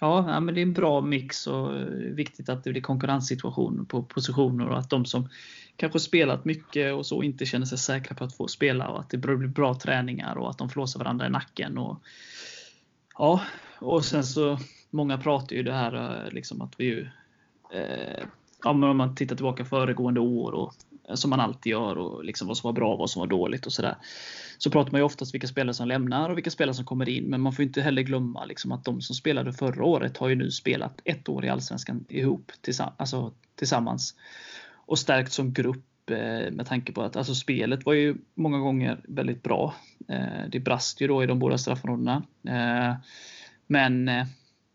Ja, 0.00 0.40
men 0.40 0.54
det 0.54 0.60
är 0.60 0.62
en 0.62 0.72
bra 0.72 1.00
mix 1.00 1.46
och 1.46 1.76
eh, 1.76 1.86
viktigt 1.96 2.48
att 2.48 2.64
det 2.64 2.70
blir 2.70 2.82
konkurrenssituation 2.82 3.86
på 3.86 4.02
positioner 4.02 4.68
och 4.68 4.78
att 4.78 4.90
de 4.90 5.04
som 5.04 5.28
kanske 5.76 6.00
spelat 6.00 6.44
mycket 6.44 6.94
och 6.94 7.06
så 7.06 7.22
inte 7.22 7.46
känner 7.46 7.66
sig 7.66 7.78
säkra 7.78 8.16
på 8.16 8.24
att 8.24 8.36
få 8.36 8.48
spela 8.48 8.88
och 8.88 9.00
att 9.00 9.10
det 9.10 9.18
blir 9.18 9.36
bra 9.36 9.74
träningar 9.74 10.38
och 10.38 10.50
att 10.50 10.58
de 10.58 10.68
flåsar 10.68 10.98
varandra 10.98 11.26
i 11.26 11.30
nacken. 11.30 11.78
Och, 11.78 12.02
ja, 13.18 13.42
och 13.78 14.04
sen 14.04 14.24
så 14.24 14.58
många 14.90 15.18
pratar 15.18 15.56
ju 15.56 15.62
det 15.62 15.72
här 15.72 16.24
eh, 16.24 16.32
liksom 16.32 16.62
att 16.62 16.80
vi 16.80 16.84
ju 16.84 17.08
eh, 17.72 18.24
ja, 18.64 18.72
men 18.72 18.90
om 18.90 18.96
man 18.96 19.14
tittar 19.14 19.36
tillbaka 19.36 19.64
föregående 19.64 20.20
år 20.20 20.52
och 20.52 20.74
eh, 21.08 21.14
som 21.14 21.30
man 21.30 21.40
alltid 21.40 21.70
gör 21.70 21.98
och 21.98 22.24
liksom 22.24 22.48
vad 22.48 22.56
som 22.56 22.68
var 22.68 22.72
bra 22.72 22.92
och 22.92 22.98
vad 22.98 23.10
som 23.10 23.20
var 23.20 23.26
dåligt 23.26 23.66
och 23.66 23.72
sådär. 23.72 23.96
Så 24.58 24.70
pratar 24.70 24.92
man 24.92 25.00
ju 25.00 25.04
oftast 25.04 25.34
vilka 25.34 25.46
spelare 25.46 25.74
som 25.74 25.88
lämnar 25.88 26.30
och 26.30 26.36
vilka 26.36 26.50
spelare 26.50 26.74
som 26.74 26.84
kommer 26.84 27.08
in. 27.08 27.24
Men 27.24 27.40
man 27.40 27.52
får 27.52 27.62
inte 27.62 27.82
heller 27.82 28.02
glömma 28.02 28.44
liksom 28.44 28.72
att 28.72 28.84
de 28.84 29.00
som 29.00 29.16
spelade 29.16 29.52
förra 29.52 29.84
året 29.84 30.16
har 30.16 30.28
ju 30.28 30.34
nu 30.34 30.50
spelat 30.50 31.00
ett 31.04 31.28
år 31.28 31.44
i 31.44 31.48
Allsvenskan 31.48 32.04
ihop 32.08 32.52
alltså 32.96 33.32
tillsammans 33.54 34.14
och 34.86 34.98
stärkt 34.98 35.32
som 35.32 35.52
grupp 35.52 36.10
eh, 36.10 36.50
med 36.52 36.66
tanke 36.66 36.92
på 36.92 37.02
att 37.02 37.16
alltså 37.16 37.34
spelet 37.34 37.86
var 37.86 37.92
ju 37.92 38.16
många 38.34 38.58
gånger 38.58 39.00
väldigt 39.08 39.42
bra. 39.42 39.74
Eh, 40.08 40.48
det 40.48 40.60
brast 40.60 41.00
ju 41.00 41.08
då 41.08 41.22
i 41.22 41.26
de 41.26 41.38
båda 41.38 41.58
straffområdena. 41.58 42.22
Eh, 42.48 42.94
men 43.66 44.08
eh, 44.08 44.26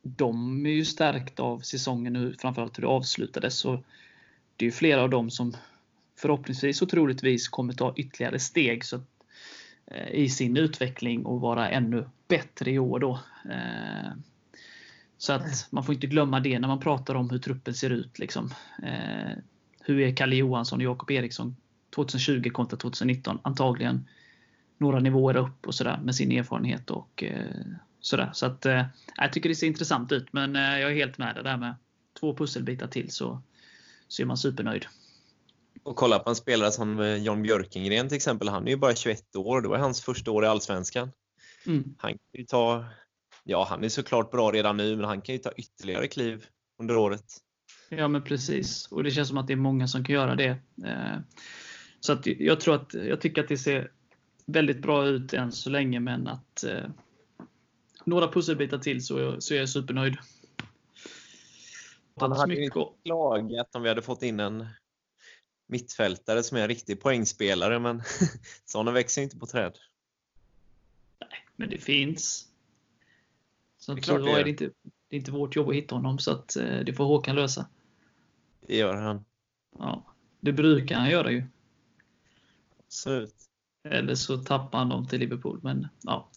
de 0.02 0.66
är 0.66 0.70
ju 0.70 0.86
stärkta 0.86 1.44
av 1.44 1.60
säsongen 1.60 2.14
nu, 2.14 2.36
framförallt 2.40 2.78
hur 2.78 2.82
det 2.82 2.88
avslutades. 2.88 3.58
Så 3.58 3.84
det 4.56 4.66
är 4.66 4.68
ju 4.68 4.72
flera 4.72 5.02
av 5.02 5.10
dem 5.10 5.30
som 5.30 5.54
förhoppningsvis 6.16 6.82
och 6.82 6.90
troligtvis 6.90 7.48
kommer 7.48 7.74
ta 7.74 7.94
ytterligare 7.96 8.40
steg 8.40 8.86
så 8.86 8.96
att, 8.96 9.08
eh, 9.88 10.12
i 10.12 10.30
sin 10.30 10.58
utveckling 10.58 11.26
och 11.26 11.42
vara 11.42 11.70
ännu 11.70 12.10
bättre 12.28 12.72
i 12.72 12.80
år. 12.80 13.00
Då. 13.00 13.20
Eh, 13.50 14.12
så 15.18 15.34
att 15.34 15.68
man 15.70 15.84
får 15.84 15.96
inte 15.96 16.08
glömma 16.08 16.40
det 16.40 16.60
när 16.60 16.68
man 16.68 16.80
pratar 16.80 17.16
om 17.16 17.30
hur 17.30 17.40
truppen 17.40 17.74
ser 17.74 17.90
ut. 17.90 18.20
Liksom. 18.20 18.54
Eh, 18.84 19.38
hur 19.82 20.00
är 20.00 20.16
Kalle 20.16 20.36
Johansson 20.36 20.80
och 20.80 20.84
Jakob 20.84 21.12
Eriksson 21.12 21.56
2020 21.96 22.50
kontra 22.50 22.78
2019? 22.78 23.40
Antagligen 23.42 24.08
några 24.78 25.00
nivåer 25.00 25.36
upp 25.36 25.68
och 25.68 25.76
sådär 25.76 26.00
med 26.04 26.16
sin 26.16 26.32
erfarenhet 26.32 26.92
och 26.92 27.24
eh, 27.24 27.66
sådär. 28.02 28.30
Så 28.34 28.46
att, 28.46 28.66
jag 29.18 29.34
tycker 29.34 29.50
det 29.50 29.56
ser 29.56 29.68
intressant 29.68 30.12
ut 30.12 30.34
men 30.34 30.56
jag 30.56 30.92
är 30.92 30.96
helt 30.96 31.18
med 31.18 31.36
det 31.36 31.42
där 31.42 31.58
med 31.58 31.76
två 32.20 32.36
pusselbitar 32.36 32.88
till 32.88 33.12
så, 33.12 33.42
så 34.08 34.22
är 34.22 34.26
man 34.26 34.38
supernöjd. 34.38 34.86
Och 35.84 35.96
kolla 35.96 36.20
på 36.20 36.30
en 36.30 36.36
spelare 36.36 36.72
som 36.72 37.00
eh, 37.00 37.16
John 37.16 37.42
Björkengren 37.42 38.08
till 38.08 38.16
exempel. 38.16 38.50
Han 38.50 38.68
är 38.68 38.72
ju 38.72 38.78
bara 38.78 38.96
21 38.96 39.36
år. 39.36 39.62
Det 39.62 39.68
var 39.68 39.78
hans 39.78 40.02
första 40.02 40.32
år 40.32 40.46
i 40.46 40.48
Allsvenskan. 40.48 41.12
Mm. 41.66 41.96
Han 41.98 42.12
kan 42.12 42.20
ju 42.34 42.44
ta, 42.44 42.86
ja 43.44 43.66
han 43.70 43.84
är 43.84 43.90
såklart 43.90 44.32
bra 44.32 44.52
redan 44.52 44.78
nu, 44.78 44.96
men 44.96 45.06
han 45.06 45.22
kan 45.22 45.36
ju 45.36 45.40
ta 45.40 45.52
ytterligare 45.52 46.08
kliv 46.08 46.46
under 46.80 46.98
året. 46.98 47.26
Ja 47.90 48.08
men 48.08 48.24
precis. 48.24 48.88
Och 48.88 49.04
det 49.04 49.12
känns 49.12 49.28
som 49.28 49.38
att 49.38 49.48
det 49.48 49.54
är 49.54 49.58
många 49.58 49.88
som 49.88 50.04
kan 50.04 50.16
göra 50.16 50.36
det. 50.36 50.58
Eh, 50.86 51.20
så 52.00 52.14
att 52.14 52.26
jag 52.26 52.60
tror 52.60 52.76
att, 52.76 52.94
jag 52.94 53.22
tycker 53.22 53.44
att 53.44 53.50
det 53.50 53.58
ser 53.58 53.92
väldigt 54.46 54.82
bra 54.82 55.08
ut 55.08 55.34
än 55.34 55.52
så 55.52 55.70
länge, 55.70 56.00
men 56.00 56.28
att 56.28 56.64
eh, 56.64 56.90
några 58.06 58.28
pusselbitar 58.28 58.78
till 58.78 59.06
så, 59.06 59.42
så 59.42 59.54
är 59.54 59.60
jag 59.60 59.70
supernöjd. 59.70 60.18
Han 62.16 62.32
hade 62.32 62.54
ju 62.54 62.64
inte 62.64 62.86
klagat 63.04 63.76
om 63.76 63.82
vi 63.82 63.90
hade 63.90 64.02
fått 64.02 64.24
in 64.24 64.40
en 64.40 64.66
mittfältare 65.68 66.44
som 66.44 66.58
är 66.58 66.62
en 66.62 66.68
riktig 66.68 67.02
poängspelare, 67.02 67.80
men 67.80 68.02
sådana 68.66 68.92
växer 68.92 69.22
inte 69.22 69.38
på 69.38 69.46
träd. 69.46 69.78
Nej, 71.20 71.48
men 71.56 71.70
det 71.70 71.78
finns. 71.78 72.48
Så 73.78 73.94
det 73.94 74.08
är, 74.10 74.20
det 74.20 74.32
är, 74.32 74.44
det 74.44 74.50
inte, 74.50 74.66
det 75.10 75.16
är 75.16 75.20
inte 75.20 75.32
vårt 75.32 75.56
jobb 75.56 75.70
att 75.70 75.76
hitta 75.76 75.96
honom, 75.96 76.20
så 76.20 76.32
att, 76.32 76.56
eh, 76.56 76.80
det 76.80 76.94
får 76.94 77.06
Håkan 77.06 77.36
lösa. 77.36 77.68
Det 78.68 78.78
gör 78.78 78.96
han. 78.96 79.26
Ja, 79.78 80.14
det 80.40 80.54
brukar 80.54 80.96
han 80.96 81.10
göra 81.10 81.32
ju. 81.32 81.44
Absolut. 82.80 83.36
Eller 83.84 84.16
så 84.16 84.38
tappar 84.38 84.80
han 84.80 84.90
dem 84.90 85.08
till 85.08 85.20
Liverpool, 85.20 85.60
men 85.64 85.88
ja, 86.02 86.30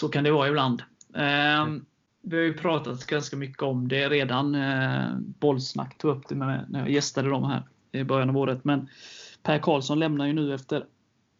så 0.00 0.08
kan 0.08 0.24
det 0.24 0.30
vara 0.30 0.48
ibland. 0.48 0.82
Eh, 1.14 1.66
vi 2.22 2.36
har 2.36 2.44
ju 2.44 2.54
pratat 2.54 3.06
ganska 3.06 3.36
mycket 3.36 3.62
om 3.62 3.88
det 3.88 4.08
redan. 4.08 4.54
Eh, 4.54 5.16
bollsnack 5.18 5.98
tog 5.98 6.16
upp 6.16 6.28
det 6.28 6.34
med, 6.34 6.66
när 6.68 6.80
jag 6.80 6.90
gästade 6.90 7.28
dem 7.28 7.44
här 7.44 7.62
i 7.92 8.04
början 8.04 8.30
av 8.30 8.36
året. 8.36 8.64
Men 8.64 8.88
Per 9.42 9.58
Karlsson 9.58 9.98
lämnar 9.98 10.26
ju 10.26 10.32
nu 10.32 10.54
efter 10.54 10.84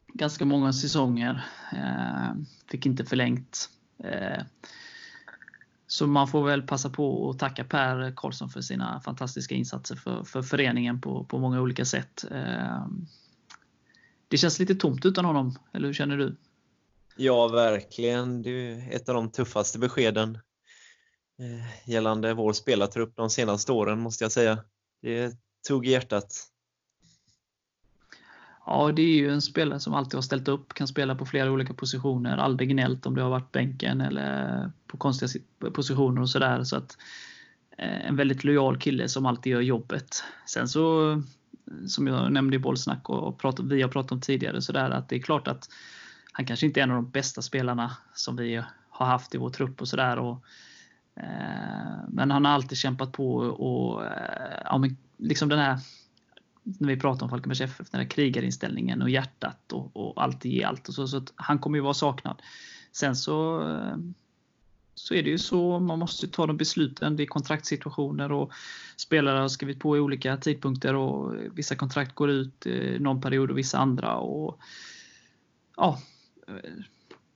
ganska 0.08 0.44
många 0.44 0.72
säsonger. 0.72 1.44
Eh, 1.72 2.34
fick 2.70 2.86
inte 2.86 3.04
förlängt. 3.04 3.70
Så 5.86 6.06
man 6.06 6.28
får 6.28 6.46
väl 6.46 6.62
passa 6.62 6.90
på 6.90 7.30
att 7.30 7.38
tacka 7.38 7.64
Per 7.64 8.12
Karlsson 8.16 8.48
för 8.48 8.60
sina 8.60 9.00
fantastiska 9.00 9.54
insatser 9.54 9.96
för, 9.96 10.24
för 10.24 10.42
föreningen 10.42 11.00
på, 11.00 11.24
på 11.24 11.38
många 11.38 11.60
olika 11.60 11.84
sätt. 11.84 12.24
Det 14.28 14.36
känns 14.36 14.58
lite 14.58 14.74
tomt 14.74 15.06
utan 15.06 15.24
honom, 15.24 15.58
eller 15.72 15.86
hur 15.86 15.94
känner 15.94 16.16
du? 16.16 16.36
Ja, 17.22 17.48
verkligen. 17.48 18.42
Det 18.42 18.50
är 18.50 18.96
ett 18.96 19.08
av 19.08 19.14
de 19.14 19.30
tuffaste 19.30 19.78
beskeden 19.78 20.38
eh, 21.38 21.90
gällande 21.90 22.34
vår 22.34 22.52
spelartrupp 22.52 23.16
de 23.16 23.30
senaste 23.30 23.72
åren, 23.72 24.00
måste 24.00 24.24
jag 24.24 24.32
säga. 24.32 24.58
Det 25.02 25.36
tog 25.68 25.86
i 25.86 25.90
hjärtat? 25.90 26.26
Ja, 28.66 28.92
det 28.92 29.02
är 29.02 29.16
ju 29.16 29.30
en 29.30 29.42
spelare 29.42 29.80
som 29.80 29.94
alltid 29.94 30.14
har 30.14 30.22
ställt 30.22 30.48
upp, 30.48 30.74
kan 30.74 30.88
spela 30.88 31.14
på 31.14 31.26
flera 31.26 31.50
olika 31.50 31.74
positioner, 31.74 32.36
aldrig 32.36 32.68
gnällt 32.68 33.06
om 33.06 33.14
det 33.14 33.22
har 33.22 33.30
varit 33.30 33.52
bänken 33.52 34.00
eller 34.00 34.70
på 34.86 34.96
konstiga 34.96 35.42
positioner 35.74 36.20
och 36.20 36.30
sådär. 36.30 36.64
Så 36.64 36.76
att, 36.76 36.96
eh, 37.78 38.06
en 38.06 38.16
väldigt 38.16 38.44
lojal 38.44 38.78
kille 38.78 39.08
som 39.08 39.26
alltid 39.26 39.52
gör 39.52 39.60
jobbet. 39.60 40.24
Sen 40.46 40.68
så, 40.68 41.22
som 41.86 42.06
jag 42.06 42.32
nämnde 42.32 42.56
i 42.56 42.58
bollsnack 42.58 43.10
och 43.10 43.38
pratat, 43.38 43.66
vi 43.66 43.82
har 43.82 43.88
pratat 43.88 44.12
om 44.12 44.20
tidigare, 44.20 44.62
så 44.62 44.72
där 44.72 44.90
att 44.90 45.08
det 45.08 45.16
är 45.16 45.22
klart 45.22 45.48
att 45.48 45.68
han 46.32 46.46
kanske 46.46 46.66
inte 46.66 46.80
är 46.80 46.84
en 46.84 46.90
av 46.90 46.96
de 46.96 47.10
bästa 47.10 47.42
spelarna 47.42 47.96
som 48.14 48.36
vi 48.36 48.62
har 48.88 49.06
haft 49.06 49.34
i 49.34 49.38
vår 49.38 49.50
trupp 49.50 49.80
och 49.80 49.88
sådär. 49.88 50.38
Eh, 51.16 52.08
men 52.08 52.30
han 52.30 52.44
har 52.44 52.52
alltid 52.52 52.78
kämpat 52.78 53.12
på 53.12 53.36
och 53.36 54.04
eh, 54.04 54.62
ja, 54.64 54.78
men 54.78 54.96
liksom 55.16 55.48
den 55.48 55.58
här 55.58 55.78
när 56.62 56.88
vi 56.88 56.96
pratar 56.96 57.26
om 57.26 57.30
Falkenbergs 57.30 57.60
FF, 57.60 57.90
den 57.90 58.00
här 58.00 58.08
krigarinställningen 58.08 59.02
och 59.02 59.10
hjärtat 59.10 59.72
och, 59.72 59.96
och 59.96 60.22
alltid 60.22 60.52
ge 60.52 60.64
allt. 60.64 60.88
Och 60.88 60.94
så, 60.94 61.08
så 61.08 61.16
att 61.16 61.32
han 61.36 61.58
kommer 61.58 61.78
ju 61.78 61.82
vara 61.82 61.94
saknad. 61.94 62.42
Sen 62.92 63.16
så, 63.16 63.68
eh, 63.68 63.96
så 64.94 65.14
är 65.14 65.22
det 65.22 65.30
ju 65.30 65.38
så, 65.38 65.78
man 65.78 65.98
måste 65.98 66.28
ta 66.28 66.46
de 66.46 66.56
besluten. 66.56 67.16
Det 67.16 67.22
är 67.22 67.26
kontraktssituationer 67.26 68.32
och 68.32 68.52
spelare 68.96 69.38
har 69.38 69.48
skrivit 69.48 69.80
på 69.80 69.96
i 69.96 70.00
olika 70.00 70.36
tidpunkter 70.36 70.94
och 70.94 71.34
vissa 71.52 71.74
kontrakt 71.74 72.14
går 72.14 72.30
ut 72.30 72.66
eh, 72.66 73.00
någon 73.00 73.20
period 73.20 73.50
och 73.50 73.58
vissa 73.58 73.78
andra. 73.78 74.16
Och, 74.16 74.60
ja, 75.76 75.98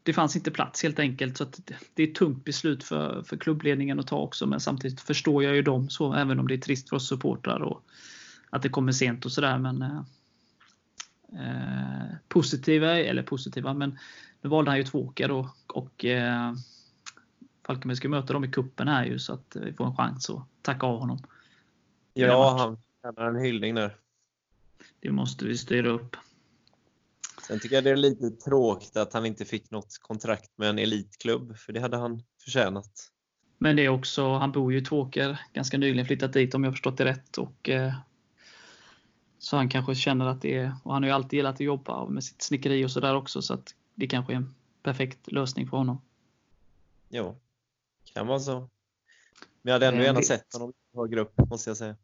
det 0.05 0.13
fanns 0.13 0.37
inte 0.37 0.51
plats 0.51 0.83
helt 0.83 0.99
enkelt. 0.99 1.37
Så 1.37 1.47
det 1.95 2.03
är 2.03 2.09
ett 2.09 2.15
tungt 2.15 2.45
beslut 2.45 2.85
för, 2.85 3.23
för 3.23 3.37
klubbledningen 3.37 4.01
att 4.01 4.07
ta 4.07 4.19
också. 4.19 4.47
Men 4.47 4.61
samtidigt 4.61 5.01
förstår 5.01 5.45
jag 5.45 5.55
ju 5.55 5.63
dem 5.63 5.91
så, 5.91 6.15
även 6.15 6.39
om 6.39 6.49
det 6.49 6.55
är 6.55 6.59
trist 6.59 6.89
för 6.89 6.97
oss 6.97 7.09
supportrar 7.09 7.63
och 7.63 7.85
att 8.51 8.63
det 8.63 8.69
kommer 8.69 8.93
sent 8.93 9.25
och 9.25 9.33
sådär. 9.33 9.59
Men 9.59 9.83
eh, 9.83 10.01
eh, 11.33 12.17
positiva, 12.29 12.99
eller 12.99 13.23
positiva, 13.23 13.75
men 13.75 13.99
nu 14.41 14.51
valde 14.51 14.71
han 14.71 14.79
ju 14.79 14.85
Tvååker 14.85 15.31
och, 15.31 15.57
och 15.67 16.05
eh, 16.05 16.53
Falkenberg 17.67 17.97
ska 17.97 18.09
möta 18.09 18.33
dem 18.33 18.45
i 18.45 18.51
kuppen 18.51 18.89
här 18.89 19.05
ju 19.05 19.19
så 19.19 19.33
att 19.33 19.57
vi 19.61 19.73
får 19.73 19.87
en 19.87 19.97
chans 19.97 20.31
att 20.31 20.43
tacka 20.63 20.87
av 20.87 21.01
honom. 21.01 21.19
Ja, 22.15 22.57
han 22.59 22.77
förtjänar 22.77 23.31
en 23.31 23.45
hyllning 23.45 23.75
där. 23.75 23.97
Det 25.01 25.11
måste 25.11 25.45
vi 25.45 25.59
styra 25.59 25.89
upp. 25.89 26.17
Sen 27.47 27.61
tycker 27.61 27.75
jag 27.75 27.85
det 27.85 27.91
är 27.91 27.97
lite 27.97 28.31
tråkigt 28.31 28.97
att 28.97 29.13
han 29.13 29.27
inte 29.27 29.45
fick 29.45 29.71
något 29.71 29.99
kontrakt 30.01 30.59
med 30.59 30.69
en 30.69 30.79
elitklubb, 30.79 31.57
för 31.57 31.73
det 31.73 31.81
hade 31.81 31.97
han 31.97 32.23
förtjänat. 32.45 33.11
Men 33.59 33.77
det 33.77 33.85
är 33.85 33.89
också, 33.89 34.33
han 34.33 34.53
bor 34.53 34.73
ju 34.73 34.79
i 34.79 34.85
Tvååker, 34.85 35.41
ganska 35.53 35.79
nyligen 35.79 36.07
flyttat 36.07 36.33
dit 36.33 36.55
om 36.55 36.65
jag 36.65 36.73
förstått 36.73 36.97
det 36.99 37.05
rätt. 37.05 37.39
Och, 37.39 37.69
eh, 37.69 37.95
så 39.39 39.57
han 39.57 39.69
kanske 39.69 39.95
känner 39.95 40.27
att 40.27 40.43
det 40.43 40.59
är, 40.59 40.77
och 40.85 40.93
han 40.93 41.03
har 41.03 41.09
ju 41.09 41.15
alltid 41.15 41.33
gillat 41.33 41.55
att 41.55 41.61
jobba 41.61 42.09
med 42.09 42.25
sitt 42.25 42.43
snickeri 42.43 42.85
och 42.85 42.91
sådär 42.91 43.15
också, 43.15 43.43
så 43.43 43.55
att 43.55 43.75
det 43.95 44.07
kanske 44.07 44.33
är 44.33 44.37
en 44.37 44.55
perfekt 44.83 45.33
lösning 45.33 45.69
för 45.69 45.77
honom. 45.77 46.01
Jo, 47.09 47.41
kan 48.15 48.27
vara 48.27 48.41
så. 48.41 48.59
Men 48.61 48.69
jag 49.63 49.73
hade 49.73 49.87
ändå 49.87 50.03
gärna 50.03 50.23
sett 50.23 50.53
honom 50.53 50.73
högre 50.95 51.21
upp, 51.21 51.33
måste 51.51 51.71
jag 51.71 51.77
säga. 51.77 51.97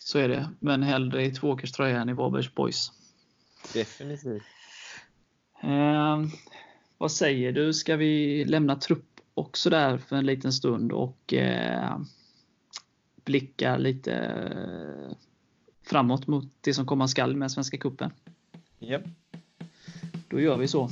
Så 0.00 0.18
är 0.18 0.28
det, 0.28 0.50
men 0.60 0.82
hellre 0.82 1.24
i 1.24 1.34
Tvååkers 1.34 1.72
tröja 1.72 2.00
än 2.00 2.08
i 2.08 2.12
Varbergs 2.12 2.54
Boys. 2.54 2.92
Definitivt. 3.72 4.42
Eh, 5.60 6.24
vad 6.98 7.12
säger 7.12 7.52
du? 7.52 7.74
Ska 7.74 7.96
vi 7.96 8.44
lämna 8.44 8.76
trupp 8.76 9.20
också 9.34 9.70
där 9.70 9.98
för 9.98 10.16
en 10.16 10.26
liten 10.26 10.52
stund 10.52 10.92
och 10.92 11.34
eh, 11.34 11.98
blicka 13.24 13.76
lite 13.76 14.14
eh, 14.14 15.16
framåt 15.82 16.26
mot 16.26 16.52
det 16.60 16.74
som 16.74 16.86
komma 16.86 17.08
skall 17.08 17.36
med 17.36 17.50
Svenska 17.50 17.76
Cupen? 17.78 18.10
Yep. 18.80 19.02
Då 20.28 20.40
gör 20.40 20.56
vi 20.56 20.68
så. 20.68 20.90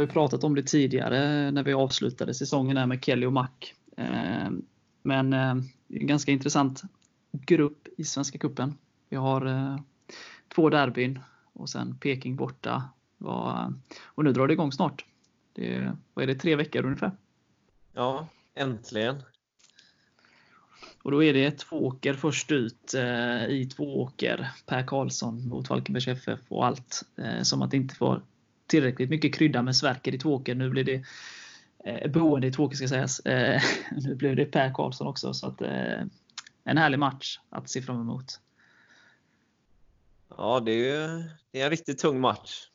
Har 0.00 0.06
ju 0.06 0.12
pratat 0.12 0.44
om 0.44 0.54
det 0.54 0.62
tidigare 0.62 1.50
när 1.50 1.62
vi 1.62 1.72
avslutade 1.72 2.34
säsongen 2.34 2.76
här 2.76 2.86
med 2.86 3.04
Kelly 3.04 3.26
och 3.26 3.32
Mac. 3.32 3.48
Eh, 3.96 4.50
men 5.02 5.32
eh, 5.32 5.50
en 5.88 6.06
ganska 6.06 6.32
intressant 6.32 6.82
grupp 7.32 7.88
i 7.96 8.04
Svenska 8.04 8.38
Kuppen. 8.38 8.74
Vi 9.08 9.16
har 9.16 9.46
eh, 9.46 9.76
två 10.54 10.70
derbyn 10.70 11.18
och 11.52 11.68
sen 11.68 11.98
Peking 12.00 12.36
borta. 12.36 12.88
Och 14.04 14.24
nu 14.24 14.32
drar 14.32 14.46
det 14.46 14.52
igång 14.52 14.72
snart. 14.72 15.04
Det, 15.52 15.96
vad 16.14 16.22
är 16.22 16.26
det, 16.26 16.34
tre 16.34 16.56
veckor 16.56 16.84
ungefär? 16.84 17.12
Ja, 17.92 18.26
äntligen. 18.54 19.22
Och 21.02 21.10
då 21.10 21.24
är 21.24 21.34
det 21.34 21.58
Tvååker 21.58 22.14
först 22.14 22.52
ut 22.52 22.94
eh, 22.94 23.44
i 23.44 23.70
Tvååker. 23.76 24.50
Per 24.66 24.86
Karlsson 24.86 25.48
mot 25.48 25.68
Falkenbergs 25.68 26.08
FF 26.08 26.40
och 26.48 26.66
allt. 26.66 27.02
Eh, 27.16 27.42
som 27.42 27.62
att 27.62 27.74
inte 27.74 27.94
få 27.94 28.20
tillräckligt 28.70 29.10
mycket 29.10 29.34
krydda 29.34 29.62
med 29.62 29.76
Sverker 29.76 30.14
i 30.14 30.18
Tvååker. 30.18 30.54
Nu 30.54 30.70
blir 30.70 30.84
det 30.84 31.04
eh, 31.84 32.10
boende 32.10 32.46
i 32.46 32.52
Tvååker 32.52 32.76
ska 32.76 32.88
sägas. 32.88 33.20
Eh, 33.20 33.62
nu 33.90 34.14
blev 34.14 34.36
det 34.36 34.44
Per 34.44 34.74
Karlsson 34.74 35.06
också. 35.06 35.34
Så 35.34 35.46
att, 35.46 35.62
eh, 35.62 36.02
en 36.64 36.78
härlig 36.78 36.98
match 36.98 37.38
att 37.48 37.70
se 37.70 37.82
fram 37.82 38.00
emot. 38.00 38.40
Ja, 40.36 40.60
det 40.60 40.90
är, 40.90 41.32
det 41.50 41.60
är 41.60 41.64
en 41.64 41.70
riktigt 41.70 41.98
tung 41.98 42.20
match. 42.20 42.66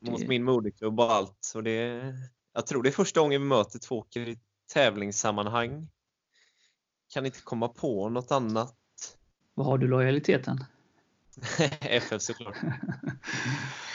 Mot 0.00 0.20
det... 0.20 0.28
min 0.28 0.44
moderklubb 0.44 1.00
och 1.00 1.12
allt. 1.12 1.36
Så 1.40 1.60
det, 1.60 2.02
jag 2.52 2.66
tror 2.66 2.82
det 2.82 2.88
är 2.88 2.90
första 2.90 3.20
gången 3.20 3.42
vi 3.42 3.48
möter 3.48 3.78
Tvååker 3.78 4.20
i 4.20 4.38
tävlingssammanhang. 4.72 5.88
Kan 7.14 7.26
inte 7.26 7.42
komma 7.42 7.68
på 7.68 8.08
något 8.08 8.32
annat. 8.32 8.76
Vad 9.54 9.66
har 9.66 9.78
du 9.78 9.88
lojaliteten? 9.88 10.64
FF 11.80 12.22
såklart. 12.22 12.56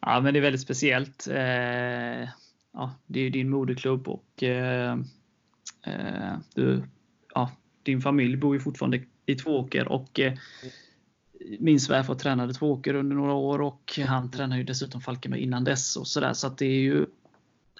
ja, 0.00 0.20
men 0.20 0.34
det 0.34 0.40
är 0.40 0.42
väldigt 0.42 0.60
speciellt. 0.60 1.28
Eh, 1.28 2.28
ja, 2.72 2.94
det 3.06 3.20
är 3.20 3.24
ju 3.24 3.30
din 3.30 3.50
moderklubb 3.50 4.08
och 4.08 4.42
eh, 4.42 4.92
eh 5.82 6.36
du, 6.54 6.82
ja, 7.34 7.50
din 7.82 8.00
familj 8.00 8.36
bor 8.36 8.54
ju 8.54 8.60
fortfarande 8.60 9.00
i 9.26 9.34
Tvååker 9.34 9.88
och 9.88 10.20
eh, 10.20 10.32
min 11.58 11.80
svärfar 11.80 12.14
tränade 12.14 12.54
Tvååker 12.54 12.94
under 12.94 13.16
några 13.16 13.32
år 13.32 13.60
och 13.60 13.98
han 14.06 14.30
tränade 14.30 14.58
ju 14.58 14.64
dessutom 14.64 15.00
Falkenberg 15.00 15.42
innan 15.42 15.64
dess. 15.64 15.96
och 15.96 16.06
så 16.06 16.20
där, 16.20 16.32
Så 16.32 16.46
att 16.46 16.58
det 16.58 16.66
är 16.66 16.80
ju 16.80 17.06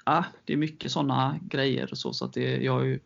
ja, 0.05 0.25
det 0.45 0.53
är 0.53 0.57
mycket 0.57 0.91
sådana 0.91 1.39
grejer. 1.41 1.91
och 1.91 1.97
så, 1.97 2.13
så 2.13 2.25
att 2.25 2.33
det, 2.33 2.63
jag 2.63 2.85
ju, 2.85 2.99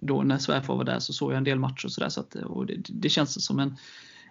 Då 0.00 0.22
när 0.22 0.38
svärfar 0.38 0.76
var 0.76 0.84
där 0.84 0.98
så 0.98 1.12
såg 1.12 1.32
jag 1.32 1.36
en 1.36 1.44
del 1.44 1.58
matcher 1.58 1.84
och, 1.84 1.92
sådär 1.92 2.08
så 2.08 2.20
att, 2.20 2.34
och 2.34 2.66
det, 2.66 2.76
det 2.88 3.08
känns 3.08 3.44
som 3.44 3.58
en, 3.58 3.76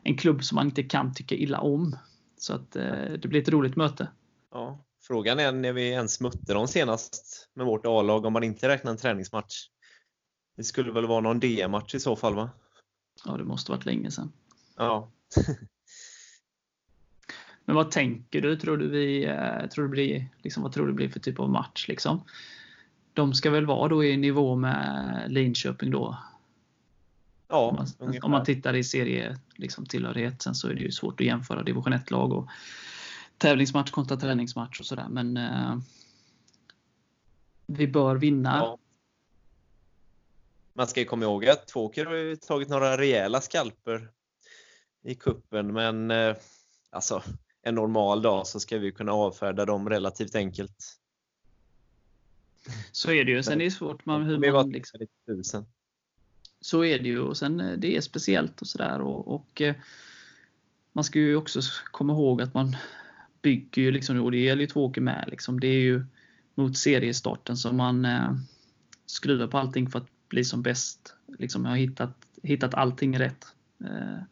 en 0.03 0.17
klubb 0.17 0.43
som 0.43 0.55
man 0.55 0.65
inte 0.65 0.83
kan 0.83 1.13
tycka 1.13 1.35
illa 1.35 1.59
om. 1.59 1.95
Så 2.37 2.53
att 2.53 2.75
eh, 2.75 3.11
det 3.21 3.27
blir 3.27 3.41
ett 3.41 3.49
roligt 3.49 3.75
möte. 3.75 4.07
Ja, 4.51 4.85
frågan 5.01 5.39
är 5.39 5.51
när 5.51 5.73
vi 5.73 5.89
ens 5.89 6.21
mötte 6.21 6.53
dem 6.53 6.67
senast 6.67 7.49
med 7.53 7.65
vårt 7.65 7.85
A-lag 7.85 8.25
om 8.25 8.33
man 8.33 8.43
inte 8.43 8.67
räknar 8.67 8.91
en 8.91 8.97
träningsmatch. 8.97 9.69
Det 10.57 10.63
skulle 10.63 10.91
väl 10.91 11.07
vara 11.07 11.21
någon 11.21 11.39
DM-match 11.39 11.95
i 11.95 11.99
så 11.99 12.15
fall 12.15 12.35
va? 12.35 12.49
Ja, 13.25 13.37
det 13.37 13.43
måste 13.43 13.71
varit 13.71 13.85
länge 13.85 14.11
sedan. 14.11 14.31
Ja. 14.77 15.11
Men 17.65 17.75
vad 17.75 17.91
tänker 17.91 18.41
du? 18.41 18.55
Tror 18.55 18.77
du 18.77 18.89
vi, 18.89 19.25
eh, 19.25 19.67
tror 19.67 19.83
du 19.83 19.89
blir, 19.89 20.27
liksom, 20.37 20.63
vad 20.63 20.73
tror 20.73 20.87
du 20.87 20.93
blir 20.93 21.09
för 21.09 21.19
typ 21.19 21.39
av 21.39 21.49
match? 21.49 21.87
Liksom? 21.87 22.23
De 23.13 23.33
ska 23.33 23.49
väl 23.49 23.65
vara 23.65 23.87
då 23.87 24.03
i 24.03 24.17
nivå 24.17 24.55
med 24.55 25.25
Linköping 25.27 25.91
då? 25.91 26.17
Ja, 27.47 27.57
om 27.57 27.75
man, 27.75 27.87
om 28.21 28.31
man 28.31 28.45
tittar 28.45 28.75
i 28.75 28.83
serietillhörighet. 28.83 30.33
Liksom, 30.33 30.39
Sen 30.39 30.55
så 30.55 30.67
är 30.67 30.73
det 30.73 30.81
ju 30.81 30.91
svårt 30.91 31.19
att 31.21 31.25
jämföra 31.25 31.63
division 31.63 31.93
1-lag 31.93 32.33
och 32.33 32.49
tävlingsmatch 33.39 33.91
kontra 33.91 34.17
träningsmatch 34.17 34.79
och 34.79 34.85
sådär. 34.85 35.07
Men 35.09 35.37
eh, 35.37 35.77
vi 37.65 37.87
bör 37.87 38.15
vinna. 38.15 38.57
Ja. 38.57 38.77
Man 40.73 40.87
ska 40.87 40.99
ju 40.99 41.05
komma 41.05 41.25
ihåg 41.25 41.45
att 41.45 41.67
Tvååker 41.67 42.05
har 42.05 42.15
ju 42.15 42.35
tagit 42.35 42.69
några 42.69 42.97
rejäla 42.97 43.41
skalper 43.41 44.09
i 45.03 45.15
kuppen 45.15 45.73
men 45.73 46.11
eh, 46.11 46.35
alltså 46.89 47.23
en 47.61 47.75
normal 47.75 48.21
dag 48.21 48.47
så 48.47 48.59
ska 48.59 48.77
vi 48.77 48.91
kunna 48.91 49.11
avfärda 49.11 49.65
dem 49.65 49.89
relativt 49.89 50.35
enkelt. 50.35 50.99
Så 52.91 53.11
är 53.11 53.23
det 53.23 53.31
ju. 53.31 53.43
Sen 53.43 53.61
är 53.61 53.65
det 53.65 53.71
svårt 53.71 54.05
man, 54.05 54.23
hur 54.23 54.51
man 54.51 54.69
liksom... 54.69 55.07
Så 56.61 56.83
är 56.83 56.99
det 56.99 57.07
ju. 57.07 57.19
Och 57.19 57.37
sen 57.37 57.59
eh, 57.59 57.77
det 57.77 57.97
är 57.97 58.01
speciellt 58.01 58.61
och 58.61 58.67
sådär. 58.67 59.01
Och, 59.01 59.27
och, 59.35 59.61
eh, 59.61 59.75
man 60.93 61.03
ska 61.03 61.19
ju 61.19 61.35
också 61.35 61.61
komma 61.91 62.13
ihåg 62.13 62.41
att 62.41 62.53
man 62.53 62.75
bygger 63.41 63.81
ju, 63.81 63.91
liksom, 63.91 64.21
och 64.21 64.31
det 64.31 64.37
gäller 64.37 64.61
ju 64.61 64.67
Tvååker 64.67 65.01
med, 65.01 65.25
liksom, 65.27 65.59
det 65.59 65.67
är 65.67 65.81
ju 65.81 66.05
mot 66.55 66.77
seriestarten 66.77 67.57
som 67.57 67.77
man 67.77 68.05
eh, 68.05 68.31
skruvar 69.05 69.47
på 69.47 69.57
allting 69.57 69.89
för 69.89 69.99
att 69.99 70.07
bli 70.29 70.43
som 70.43 70.61
bäst. 70.61 71.15
Liksom, 71.37 71.65
har 71.65 71.75
hittat, 71.75 72.25
hittat 72.43 72.73
allting 72.73 73.19
rätt. 73.19 73.45
Eh, 73.83 74.23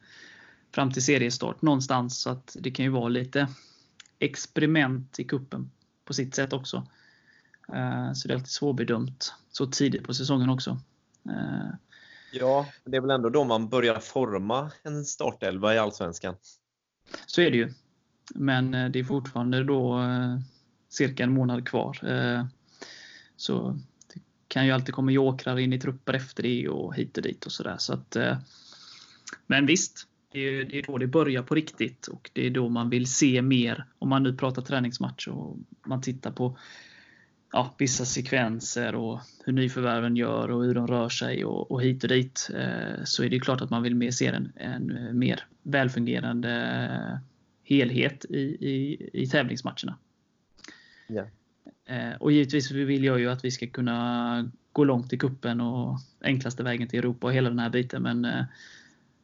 fram 0.72 0.92
till 0.92 1.06
seriestart 1.06 1.62
någonstans. 1.62 2.22
Så 2.22 2.30
att 2.30 2.58
det 2.60 2.72
kan 2.72 2.86
ju 2.86 2.92
vara 2.92 3.10
lite 3.10 3.48
experiment 4.20 5.20
i 5.20 5.24
kuppen 5.24 5.72
på 6.06 6.14
sitt 6.14 6.36
sätt 6.36 6.54
också. 6.54 6.88
Eh, 7.74 8.14
så 8.14 8.28
det 8.28 8.34
är 8.34 8.36
alltid 8.36 8.50
svårbedömt 8.50 9.34
så 9.52 9.68
tidigt 9.68 10.04
på 10.04 10.14
säsongen 10.14 10.50
också. 10.50 10.80
Eh, 11.30 11.70
ja, 12.32 12.66
det 12.84 12.98
är 12.98 13.02
väl 13.02 13.12
ändå 13.12 13.30
då 13.30 13.44
man 13.44 13.70
börjar 13.70 14.00
forma 14.00 14.72
en 14.84 15.06
startelva 15.06 15.76
i 15.76 15.78
Allsvenskan. 15.78 16.36
Så 17.26 17.42
är 17.42 17.52
det 17.52 17.58
ju. 17.58 17.74
Men 18.36 18.74
eh, 18.74 18.90
det 18.90 19.00
är 19.00 19.04
fortfarande 19.04 19.64
då 19.64 20.00
eh, 20.00 20.40
cirka 20.90 21.24
en 21.24 21.34
månad 21.34 21.68
kvar. 21.68 22.00
Eh, 22.04 22.46
så 23.36 23.80
det 24.14 24.22
kan 24.48 24.66
ju 24.66 24.72
alltid 24.72 24.96
komma 24.96 25.12
jokrar 25.12 25.60
in 25.60 25.74
i 25.74 25.80
trupper 25.80 26.14
efter 26.14 26.44
det 26.44 26.70
och 26.70 26.96
hit 26.96 27.18
och 27.18 27.24
dit 27.24 27.46
och 27.46 27.52
sådär. 27.52 27.76
Så 27.78 28.00
men 29.48 29.66
visst, 29.66 30.08
det 30.32 30.40
är, 30.40 30.66
det 30.66 30.80
är 30.80 30.84
då 30.84 30.98
det 30.98 31.08
börjar 31.08 31.44
på 31.44 31.56
riktigt 31.56 32.08
och 32.08 32.30
det 32.34 32.46
är 32.46 32.50
då 32.50 32.70
man 32.70 32.90
vill 32.90 33.06
se 33.06 33.42
mer. 33.42 33.86
Om 34.00 34.10
man 34.10 34.24
nu 34.24 34.34
pratar 34.34 34.62
träningsmatch 34.62 35.28
och 35.28 35.58
man 35.86 36.02
tittar 36.02 36.32
på 36.32 36.58
ja, 37.52 37.76
vissa 37.78 38.06
sekvenser 38.06 38.96
och 38.96 39.20
hur 39.46 39.54
nyförvärven 39.54 40.16
gör 40.16 40.52
och 40.52 40.64
hur 40.64 40.76
de 40.76 40.88
rör 40.88 41.10
sig 41.10 41.46
och, 41.46 41.72
och 41.72 41.82
hit 41.82 42.04
och 42.04 42.10
dit. 42.10 42.50
Så 43.04 43.24
är 43.24 43.30
det 43.30 43.40
klart 43.40 43.62
att 43.62 43.70
man 43.70 43.84
vill 43.84 43.96
mer 43.96 44.12
se 44.12 44.28
en, 44.28 44.52
en 44.56 45.20
mer 45.20 45.44
välfungerande 45.64 47.22
helhet 47.68 48.26
i, 48.30 48.40
i, 48.40 49.10
i 49.14 49.28
tävlingsmatcherna. 49.28 49.98
Yeah. 51.10 51.28
Och 52.20 52.32
givetvis 52.32 52.72
vill 52.72 53.04
jag 53.04 53.20
ju 53.20 53.30
att 53.30 53.46
vi 53.46 53.52
ska 53.52 53.68
kunna 53.68 54.52
gå 54.72 54.84
långt 54.84 55.14
i 55.14 55.18
kuppen 55.18 55.62
och 55.62 56.00
enklaste 56.22 56.64
vägen 56.64 56.88
till 56.88 57.00
Europa 57.00 57.28
och 57.28 57.34
hela 57.34 57.50
den 57.50 57.60
här 57.60 57.70
biten. 57.70 58.04
Men 58.04 58.26
eh, 58.26 58.46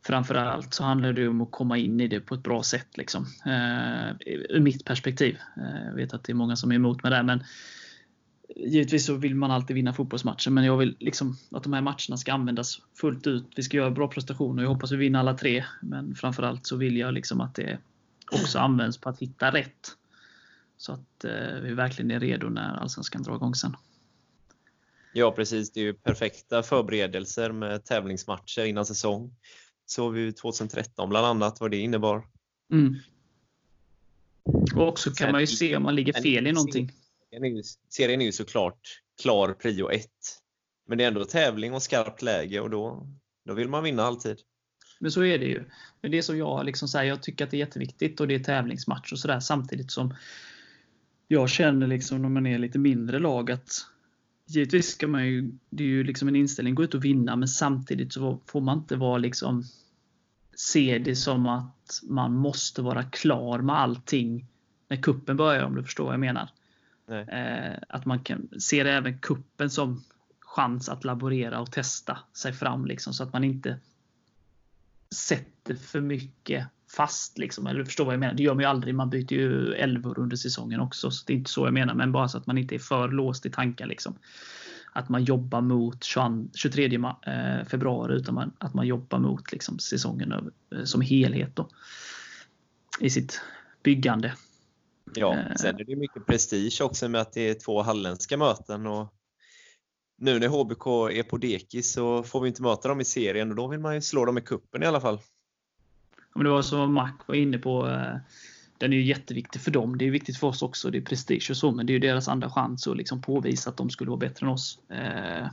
framförallt 0.06 0.73
så 0.73 0.84
handlar 0.84 1.13
det 1.13 1.27
om 1.27 1.41
att 1.41 1.51
komma 1.51 1.77
in 1.77 1.99
i 1.99 2.08
det 2.08 2.19
på 2.19 2.36
ett 2.36 2.43
bra 2.43 2.63
sätt. 2.63 2.97
Liksom. 2.97 3.25
Eh, 3.45 4.15
ur 4.49 4.60
mitt 4.60 4.86
perspektiv. 4.86 5.38
Eh, 5.58 5.86
jag 5.86 5.95
vet 5.95 6.13
att 6.13 6.23
det 6.23 6.32
är 6.32 6.36
många 6.36 6.56
som 6.56 6.71
är 6.71 6.75
emot 6.75 7.03
mig 7.03 7.12
där. 7.12 7.23
Men 7.23 7.43
givetvis 8.56 9.06
så 9.06 9.15
vill 9.15 9.36
man 9.36 9.51
alltid 9.51 9.75
vinna 9.75 9.93
fotbollsmatcher. 9.93 10.49
Men 10.49 10.63
jag 10.63 10.77
vill 10.77 10.95
liksom 10.99 11.38
att 11.51 11.63
de 11.63 11.73
här 11.73 11.82
matcherna 11.82 12.17
ska 12.17 12.34
användas 12.34 12.82
fullt 13.01 13.27
ut. 13.27 13.45
Vi 13.56 13.63
ska 13.63 13.77
göra 13.77 13.91
bra 13.91 14.08
prestationer. 14.08 14.63
Jag 14.63 14.69
hoppas 14.69 14.91
vi 14.91 14.97
vinner 14.97 15.19
alla 15.19 15.34
tre. 15.34 15.63
Men 15.82 16.15
framförallt 16.15 16.65
så 16.65 16.75
vill 16.75 16.97
jag 16.97 17.13
liksom 17.13 17.41
att 17.41 17.56
det 17.56 17.77
också 18.32 18.60
används 18.60 18.98
på 18.98 19.10
att 19.10 19.20
hitta 19.20 19.52
rätt. 19.52 19.88
Så 20.78 20.94
att 20.94 21.24
eh, 21.24 21.62
vi 21.62 21.74
verkligen 21.74 22.12
är 22.12 22.20
redo 22.20 22.50
när 22.50 22.76
Allsvenskan 22.76 23.24
drar 23.24 23.36
igång 23.36 23.56
sen. 23.56 23.76
Ja 25.14 25.32
precis, 25.32 25.72
det 25.72 25.80
är 25.80 25.84
ju 25.84 25.94
perfekta 25.94 26.64
förberedelser 26.64 27.52
med 27.52 27.86
tävlingsmatcher 27.86 28.66
innan 28.66 28.86
säsong 28.86 29.36
såg 29.86 30.14
vi 30.14 30.34
2013 30.34 31.10
bland 31.10 31.26
annat 31.26 31.60
vad 31.60 31.72
det 31.72 31.78
innebar. 31.78 32.28
Mm. 32.72 32.96
Och 34.76 34.88
också 34.88 35.12
kan 35.12 35.32
man 35.32 35.42
ju 35.42 35.48
se 35.48 35.76
om 35.76 35.84
man 35.84 35.96
ligger 35.96 36.14
fel 36.14 36.48
i 36.48 36.52
någonting. 36.52 36.92
Serien 37.90 38.22
är 38.22 38.26
ju 38.26 38.32
såklart 38.32 39.02
klar 39.22 39.54
prio 39.54 39.90
1. 39.90 40.08
Men 40.88 40.98
det 40.98 41.04
är 41.04 41.08
ändå 41.08 41.26
tävling 41.26 41.74
och 41.74 41.84
skarpt 41.84 42.22
läge 42.22 42.60
och 42.60 42.70
då, 42.70 43.08
då 43.46 43.54
vill 43.54 43.70
man 43.70 43.84
vinna 43.84 44.04
alltid. 44.04 44.38
Men 45.04 45.12
så 45.12 45.24
är 45.24 45.39
det 45.39 45.46
ju. 45.46 45.63
Men 46.02 46.12
det 46.12 46.24
som 46.24 46.38
jag 46.38 46.66
liksom 46.66 46.88
säger, 46.88 47.10
jag 47.10 47.24
tycker 47.24 47.46
att 47.46 47.52
det 47.52 47.58
är 47.58 47.60
jätteviktigt 47.60 48.20
och 48.20 48.28
det 48.28 48.36
är 48.36 48.39
tävlingsmatch 48.39 49.12
och 49.12 49.20
sådär 49.20 49.39
samtidigt 49.39 49.92
som 49.92 50.13
jag 51.28 51.50
känner 51.50 51.88
liksom 51.88 52.22
när 52.22 52.30
man 52.30 52.46
är 52.46 52.58
lite 52.58 52.80
mindre 52.80 53.20
lag 53.20 53.52
att 53.52 53.88
givetvis 54.46 54.88
ska 54.88 55.08
man 55.08 55.28
ju, 55.28 55.52
det 55.70 55.84
är 55.84 55.88
ju 55.88 56.04
liksom 56.04 56.28
en 56.28 56.36
inställning, 56.36 56.76
gå 56.76 56.84
ut 56.84 56.94
och 56.94 57.06
vinna, 57.06 57.36
men 57.36 57.48
samtidigt 57.48 58.13
så 58.13 58.39
får 58.46 58.62
man 58.62 58.78
inte 58.78 58.96
vara 58.96 59.18
liksom 59.18 59.63
se 60.56 60.98
det 60.98 61.16
som 61.16 61.48
att 61.48 62.00
man 62.04 62.34
måste 62.34 62.82
vara 62.82 63.04
klar 63.04 63.60
med 63.60 63.76
allting 63.76 64.46
när 64.88 64.98
kuppen 64.98 65.38
börjar, 65.38 65.63
om 65.63 65.76
du 65.76 65.84
förstår 65.84 66.06
vad 66.06 66.13
jag 66.13 66.20
menar. 66.20 66.50
Eh, 67.10 67.78
att 67.89 68.06
man 68.06 68.20
kan 68.20 68.50
se 68.60 68.80
även 68.80 69.20
kuppen 69.20 69.70
som 69.70 70.04
chans 70.39 70.89
att 70.89 71.04
laborera 71.04 71.60
och 71.60 71.72
testa 71.72 72.18
sig 72.34 72.54
fram, 72.54 72.86
liksom, 72.86 73.13
så 73.13 73.24
att 73.24 73.34
man 73.34 73.44
inte 73.44 73.80
sätter 75.13 75.76
för 75.76 76.02
mycket 76.02 76.67
fast. 76.95 77.38
Liksom. 77.38 77.67
Eller 77.67 77.84
förstår 77.84 78.06
vad 78.06 78.13
jag 78.13 78.19
menar? 78.19 78.34
Det 78.34 78.43
gör 78.43 78.54
man 78.54 78.63
ju 78.63 78.69
aldrig. 78.69 78.95
Man 78.95 79.10
byter 79.10 79.34
ju 79.34 79.73
elvor 79.73 80.19
under 80.19 80.38
säsongen 80.38 80.80
också. 80.80 81.12
Så 81.12 81.23
det 81.28 81.34
är 81.34 81.38
inte 81.38 81.52
så 81.52 81.65
jag 81.65 81.73
menar. 81.73 81.93
Men 81.93 82.12
bara 82.12 82.28
så 82.28 82.38
att 82.38 82.47
man 82.47 82.58
inte 82.58 82.76
är 82.76 82.80
för 82.80 83.08
låst 83.10 83.45
i 83.45 83.49
tankar. 83.49 83.88
Liksom. 83.88 84.17
Att 84.93 85.10
man 85.10 85.23
jobbar 85.23 85.62
mot 85.62 86.04
23 86.54 86.86
eh, 86.86 87.65
februari 87.65 88.15
utan 88.15 88.54
att 88.58 88.73
man 88.73 88.88
jobbar 88.88 89.19
mot 89.19 89.52
liksom, 89.52 89.80
säsongen 89.80 90.32
eh, 90.32 90.84
som 90.84 91.02
helhet. 91.02 91.56
Då, 91.56 91.69
I 92.99 93.10
sitt 93.10 93.41
byggande. 93.84 94.34
Ja, 95.15 95.38
sen 95.56 95.80
är 95.80 95.84
det 95.84 95.95
mycket 95.95 96.26
prestige 96.26 96.82
också 96.82 97.10
med 97.10 97.21
att 97.21 97.34
det 97.34 97.49
är 97.49 97.54
två 97.54 97.82
halländska 97.82 98.38
möten. 98.38 98.88
Och 98.88 99.13
nu 100.24 100.40
när 100.40 100.48
HBK 100.48 100.88
är 101.12 101.24
på 101.24 101.38
dekis 101.38 101.94
så 101.94 102.24
får 102.24 102.42
vi 102.42 102.48
inte 102.48 102.62
möta 102.62 102.88
dem 102.88 103.02
i 103.02 103.06
serien 103.06 103.50
och 103.50 103.56
då 103.56 103.68
vill 103.68 103.80
man 103.80 103.96
ju 103.96 104.02
slå 104.02 104.26
dem 104.26 104.38
i 104.38 104.42
kuppen 104.42 104.84
i 104.84 104.86
alla 104.86 105.02
fall. 105.02 105.20
Men 106.36 106.44
det 106.44 106.50
var 106.50 106.62
som 106.62 106.94
Mac 106.94 107.12
var 107.26 107.36
inne 107.36 107.58
på. 107.58 107.88
Eh, 107.90 108.16
den 108.78 108.94
är 108.94 108.98
ju 108.98 109.04
jätteviktig 109.04 109.62
för 109.62 109.72
dem. 109.72 109.98
Det 109.98 110.08
är 110.08 110.12
viktigt 110.12 110.38
för 110.38 110.48
oss 110.48 110.62
också. 110.62 110.92
Det 110.92 110.98
är 110.98 111.02
prestige 111.02 111.48
och 111.50 111.58
så. 111.58 111.72
Men 111.72 111.86
det 111.86 111.92
är 111.92 111.94
ju 111.94 112.00
deras 112.00 112.28
andra 112.28 112.50
chans 112.50 112.88
att 112.88 112.98
liksom 112.98 113.22
påvisa 113.22 113.70
att 113.70 113.78
de 113.78 113.90
skulle 113.90 114.10
vara 114.10 114.20
bättre 114.20 114.46
än 114.46 114.54
oss. 114.54 114.80
Eh, 114.90 115.48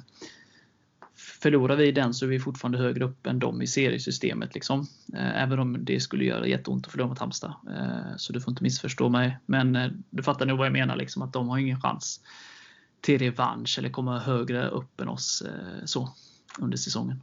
förlorar 1.16 1.76
vi 1.76 1.92
den 1.92 2.14
så 2.14 2.24
är 2.24 2.28
vi 2.28 2.40
fortfarande 2.40 2.78
högre 2.78 3.04
upp 3.04 3.26
än 3.26 3.38
dem 3.38 3.62
i 3.62 3.66
seriesystemet. 3.66 4.54
Liksom. 4.54 4.86
Eh, 5.14 5.42
även 5.42 5.58
om 5.58 5.84
det 5.84 6.00
skulle 6.00 6.24
göra 6.24 6.46
jätteont 6.46 6.86
att 6.86 6.92
förlora 6.92 7.08
mot 7.08 7.18
Halmstad. 7.18 7.54
Så 8.16 8.32
du 8.32 8.40
får 8.40 8.50
inte 8.50 8.62
missförstå 8.62 9.08
mig. 9.08 9.38
Men 9.46 9.78
du 10.10 10.22
fattar 10.22 10.46
nog 10.46 10.58
vad 10.58 10.66
jag 10.66 10.72
menar. 10.72 10.96
Liksom, 10.96 11.22
att 11.22 11.32
de 11.32 11.48
har 11.48 11.58
ingen 11.58 11.80
chans 11.80 12.20
till 13.00 13.18
revansch 13.18 13.78
eller 13.78 13.90
komma 13.90 14.18
högre 14.18 14.68
upp 14.68 15.00
än 15.00 15.08
oss 15.08 15.42
så, 15.84 16.14
under 16.58 16.76
säsongen. 16.76 17.22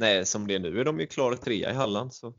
Nej, 0.00 0.26
som 0.26 0.46
det 0.46 0.54
är 0.54 0.58
nu 0.58 0.80
är 0.80 0.84
de 0.84 1.00
ju 1.00 1.06
klara 1.06 1.36
trea 1.36 1.70
i 1.70 1.74
Halland. 1.74 2.14
Så. 2.14 2.34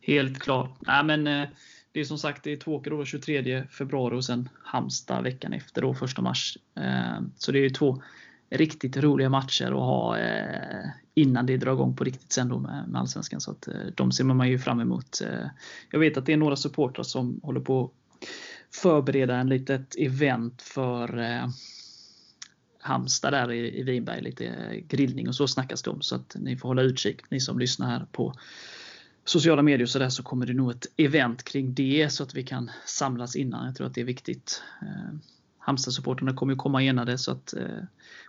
Helt 0.00 0.38
klart. 0.38 0.78
Nej, 0.80 1.04
men, 1.04 1.26
eh, 1.26 1.48
det 1.92 2.00
är 2.00 2.04
som 2.04 2.18
sagt 2.18 2.44
det 2.44 2.52
är 2.52 2.56
Tvååker 2.56 2.90
då 2.90 3.04
23 3.04 3.66
februari 3.70 4.16
och 4.16 4.24
sen 4.24 4.48
Halmstad 4.64 5.22
veckan 5.22 5.52
efter 5.52 5.82
då 5.82 5.94
1 6.04 6.18
mars. 6.18 6.58
Eh, 6.76 7.20
så 7.36 7.52
det 7.52 7.58
är 7.58 7.70
två 7.70 8.02
riktigt 8.50 8.96
roliga 8.96 9.28
matcher 9.28 9.66
att 9.66 9.72
ha 9.72 10.18
eh, 10.18 10.88
innan 11.14 11.46
det 11.46 11.56
drar 11.56 11.72
igång 11.72 11.96
på 11.96 12.04
riktigt 12.04 12.32
sen 12.32 12.48
då 12.48 12.58
med, 12.58 12.92
Allsvenskan. 12.94 13.40
Så 13.40 13.50
att, 13.50 13.68
de 13.94 14.12
ser 14.12 14.24
man 14.24 14.48
ju 14.48 14.58
fram 14.58 14.80
emot. 14.80 15.22
Jag 15.90 15.98
vet 15.98 16.16
att 16.16 16.26
det 16.26 16.32
är 16.32 16.36
några 16.36 16.56
supportrar 16.56 17.04
som 17.04 17.40
håller 17.42 17.60
på 17.60 17.90
förbereda 18.74 19.36
en 19.36 19.48
litet 19.48 19.94
event 19.98 20.62
för 20.62 21.18
eh, 21.18 21.48
Halmstad 22.78 23.32
där 23.32 23.52
i, 23.52 23.80
i 23.80 23.82
Vinberg. 23.82 24.22
Lite 24.22 24.46
eh, 24.46 24.76
grillning 24.88 25.28
och 25.28 25.34
så 25.34 25.48
snackas 25.48 25.82
det 25.82 25.90
om. 25.90 26.02
Så 26.02 26.14
att 26.14 26.36
ni 26.38 26.56
får 26.56 26.68
hålla 26.68 26.82
utkik, 26.82 27.30
ni 27.30 27.40
som 27.40 27.58
lyssnar 27.58 27.90
här 27.90 28.06
på 28.12 28.34
sociala 29.24 29.62
medier 29.62 29.82
och 29.82 29.90
så 29.90 29.98
där 29.98 30.08
så 30.08 30.22
kommer 30.22 30.46
det 30.46 30.52
nog 30.52 30.70
ett 30.70 30.86
event 30.96 31.42
kring 31.42 31.74
det 31.74 32.12
så 32.12 32.22
att 32.22 32.34
vi 32.34 32.42
kan 32.42 32.70
samlas 32.86 33.36
innan. 33.36 33.66
Jag 33.66 33.76
tror 33.76 33.86
att 33.86 33.94
det 33.94 34.00
är 34.00 34.04
viktigt. 34.04 34.62
Eh, 34.82 35.14
Halmstad-supporterna 35.58 36.34
kommer 36.34 36.52
ju 36.52 36.56
komma 36.56 36.82
enade 36.82 37.18
så 37.18 37.32
att 37.32 37.54
eh, 37.54 37.84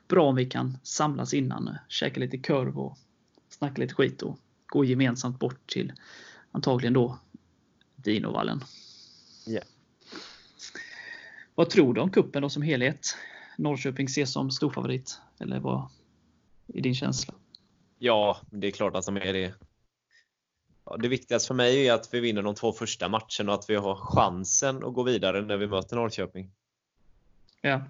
bra 0.08 0.30
om 0.30 0.36
vi 0.36 0.46
kan 0.46 0.78
samlas 0.84 1.34
innan, 1.34 1.78
käka 1.88 2.20
lite 2.20 2.38
korv 2.38 2.80
och 2.80 2.98
snacka 3.50 3.82
lite 3.82 3.94
skit 3.94 4.22
och 4.22 4.40
gå 4.66 4.86
gemensamt 4.86 5.40
bort 5.40 5.68
till 5.72 5.94
antagligen 6.52 6.94
då 6.94 7.20
Dinovallen. 7.96 8.64
Yeah. 9.48 9.66
Vad 11.56 11.70
tror 11.70 11.94
du 11.94 12.02
om 12.02 12.12
kuppen 12.12 12.42
då 12.42 12.50
som 12.50 12.62
helhet? 12.62 13.18
Norrköping 13.58 14.06
ses 14.06 14.34
som 14.34 14.52
storfavorit, 14.52 15.20
eller 15.40 15.60
vad 15.60 15.90
är 16.68 16.82
din 16.82 16.96
känsla? 16.96 17.34
Ja, 18.00 18.38
det 18.52 18.68
är 18.68 18.72
klart 18.72 18.96
att 18.96 19.06
de 19.06 19.18
är 19.18 19.34
det. 19.34 19.54
Ja, 20.86 20.98
det 20.98 21.08
viktigaste 21.08 21.48
för 21.48 21.56
mig 21.56 21.88
är 21.88 21.94
att 21.94 22.14
vi 22.14 22.20
vinner 22.20 22.42
de 22.42 22.56
två 22.56 22.72
första 22.72 23.10
matcherna 23.10 23.52
och 23.52 23.54
att 23.54 23.70
vi 23.70 23.76
har 23.76 23.96
chansen 23.96 24.84
att 24.84 24.94
gå 24.94 25.04
vidare 25.04 25.42
när 25.42 25.58
vi 25.58 25.68
möter 25.68 25.96
Norrköping. 25.96 26.52
Ja. 27.62 27.82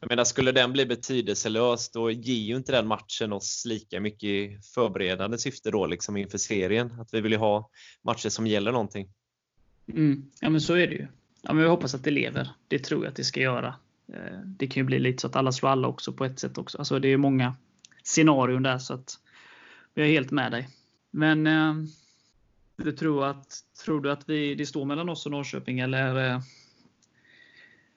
Jag 0.00 0.08
menar, 0.08 0.24
skulle 0.24 0.52
den 0.52 0.72
bli 0.72 0.86
betydelselös 0.86 1.90
då 1.90 2.10
ger 2.10 2.42
ju 2.42 2.56
inte 2.56 2.72
den 2.72 2.86
matchen 2.86 3.32
oss 3.32 3.64
lika 3.66 4.00
mycket 4.00 4.66
förberedande 4.66 5.38
syfte 5.38 5.70
då 5.70 5.86
liksom 5.86 6.16
inför 6.16 6.38
serien. 6.38 7.00
Att 7.00 7.14
vi 7.14 7.20
vill 7.20 7.32
ju 7.32 7.38
ha 7.38 7.70
matcher 8.02 8.28
som 8.28 8.46
gäller 8.46 8.72
någonting. 8.72 9.08
Mm. 9.88 10.30
Ja 10.40 10.50
men 10.50 10.60
så 10.60 10.74
är 10.74 10.86
det 10.86 10.94
ju. 10.94 11.06
Ja, 11.46 11.52
men 11.52 11.62
jag 11.62 11.70
hoppas 11.70 11.94
att 11.94 12.04
det 12.04 12.10
lever. 12.10 12.50
Det 12.68 12.78
tror 12.78 13.04
jag 13.04 13.10
att 13.10 13.16
det 13.16 13.24
ska 13.24 13.40
göra. 13.40 13.74
Eh, 14.12 14.38
det 14.44 14.66
kan 14.66 14.80
ju 14.80 14.84
bli 14.84 14.98
lite 14.98 15.20
så 15.20 15.26
att 15.26 15.36
alla 15.36 15.52
slår 15.52 15.70
alla 15.70 15.88
också 15.88 16.12
på 16.12 16.24
ett 16.24 16.38
sätt 16.38 16.58
också. 16.58 16.78
Alltså 16.78 16.98
det 16.98 17.08
är 17.08 17.16
många 17.16 17.54
scenarion 18.02 18.62
där 18.62 18.78
så 18.78 18.94
att 18.94 19.18
jag 19.94 20.06
är 20.06 20.10
helt 20.10 20.30
med 20.30 20.52
dig. 20.52 20.68
Men 21.10 21.46
eh, 21.46 21.74
du 22.76 22.92
tror, 22.92 23.26
att, 23.26 23.60
tror 23.84 24.00
du 24.00 24.12
att 24.12 24.28
vi, 24.28 24.54
det 24.54 24.66
står 24.66 24.84
mellan 24.84 25.08
oss 25.08 25.26
och 25.26 25.32
Norrköping 25.32 25.78
eller 25.80 26.30
eh, 26.30 26.40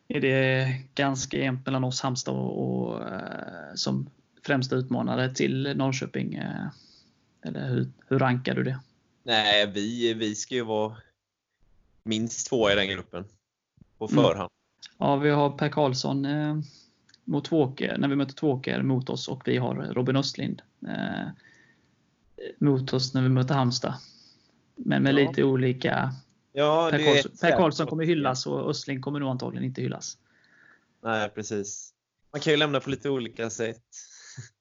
är 0.07 0.21
det 0.21 0.73
ganska 0.95 1.37
jämnt 1.37 1.65
mellan 1.65 1.83
oss, 1.83 2.01
Halmstad 2.01 2.35
och, 2.35 2.89
och 2.89 3.07
eh, 3.07 3.73
som 3.75 4.09
främsta 4.45 4.75
utmanare 4.75 5.35
till 5.35 5.73
Norrköping? 5.77 6.33
Eh, 6.33 6.67
eller 7.41 7.69
hur, 7.69 7.91
hur 8.07 8.19
rankar 8.19 8.55
du 8.55 8.63
det? 8.63 8.79
Nej, 9.23 9.71
vi, 9.73 10.13
vi 10.13 10.35
ska 10.35 10.55
ju 10.55 10.63
vara 10.63 10.97
minst 12.03 12.49
två 12.49 12.71
i 12.71 12.75
den 12.75 12.87
gruppen 12.87 13.25
på 13.99 14.07
mm. 14.11 14.23
förhand. 14.23 14.51
Ja, 14.97 15.15
vi 15.15 15.29
har 15.29 15.49
Per 15.49 15.69
Karlsson 15.69 16.25
eh, 16.25 16.57
mot 17.23 17.45
Tvåker, 17.45 17.97
när 17.97 18.07
vi 18.07 18.15
möter 18.15 18.33
Tvåker 18.33 18.81
mot 18.81 19.09
oss 19.09 19.27
och 19.27 19.41
vi 19.45 19.57
har 19.57 19.75
Robin 19.75 20.15
Östlind 20.15 20.61
eh, 20.87 21.27
mot 22.57 22.93
oss 22.93 23.13
när 23.13 23.21
vi 23.21 23.29
möter 23.29 23.55
Halmstad. 23.55 23.93
Men 24.75 25.03
med 25.03 25.13
ja. 25.13 25.27
lite 25.27 25.43
olika... 25.43 26.13
Ja, 26.53 26.87
per, 26.91 27.05
Karlsson, 27.05 27.31
per 27.41 27.57
Karlsson 27.57 27.87
kommer 27.87 28.05
hyllas 28.05 28.47
och 28.47 28.69
Östling 28.69 29.01
kommer 29.01 29.19
nog 29.19 29.29
antagligen 29.29 29.65
inte 29.65 29.81
hyllas. 29.81 30.17
Nej, 31.03 31.29
precis. 31.29 31.93
Man 32.31 32.41
kan 32.41 32.53
ju 32.53 32.57
lämna 32.57 32.79
på 32.79 32.89
lite 32.89 33.09
olika 33.09 33.49
sätt. 33.49 33.83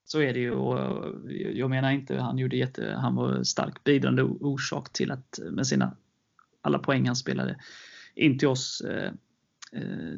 Så 0.04 0.20
är 0.20 0.34
det 0.34 0.40
ju. 0.40 0.50
Och 0.50 1.04
jag 1.54 1.70
menar 1.70 1.90
inte, 1.90 2.16
han 2.16 2.38
gjorde 2.38 2.56
jätte, 2.56 2.94
han 3.00 3.14
var 3.14 3.42
stark 3.42 3.84
bidragande 3.84 4.22
orsak 4.22 4.92
till 4.92 5.10
att 5.10 5.38
med 5.50 5.66
sina 5.66 5.96
alla 6.60 6.78
poäng 6.78 7.06
han 7.06 7.16
spelade 7.16 7.60
in 8.14 8.38
till 8.38 8.48
oss 8.48 8.80
eh, 8.80 9.12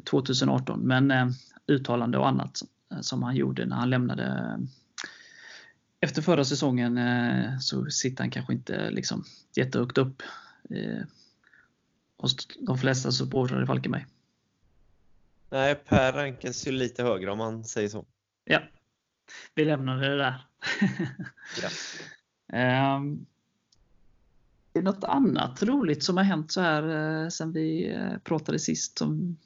2018. 0.05 0.79
Eh, 0.79 0.85
Men 0.85 1.11
eh, 1.11 1.27
uttalande 1.67 2.17
och 2.17 2.27
annat 2.27 2.61
som 3.01 3.23
han 3.23 3.35
gjorde 3.35 3.65
när 3.65 3.75
han 3.75 3.89
lämnade 3.89 4.57
efter 5.99 6.21
förra 6.21 6.45
säsongen 6.45 6.97
eh, 6.97 7.59
så 7.59 7.89
sitter 7.89 8.23
han 8.23 8.31
kanske 8.31 8.53
inte 8.53 8.91
liksom 8.91 9.23
jättehögt 9.55 9.97
upp 9.97 10.21
eh, 10.69 11.03
hos 12.17 12.47
de 12.59 12.77
flesta 12.77 13.11
supportrar 13.11 13.63
i 13.63 13.65
Falkenberg. 13.65 14.05
Nej, 15.49 15.75
Per 15.75 16.13
rankas 16.13 16.67
ju 16.67 16.71
lite 16.71 17.03
högre 17.03 17.31
om 17.31 17.37
man 17.37 17.63
säger 17.63 17.89
så. 17.89 18.05
Ja, 18.43 18.61
vi 19.55 19.65
lämnar 19.65 20.01
det 20.01 20.17
där. 20.17 20.45
ja. 21.61 21.69
Um, 24.73 24.79
är 24.79 24.81
det 24.81 24.91
något 24.91 25.03
annat 25.03 25.63
roligt 25.63 26.03
som 26.03 26.17
har 26.17 26.23
hänt 26.23 26.51
så 26.51 26.61
här 26.61 27.23
eh, 27.23 27.29
sen 27.29 27.51
vi 27.51 27.91
eh, 27.91 28.17
pratade 28.23 28.59
sist 28.59 28.97
som 28.97 29.37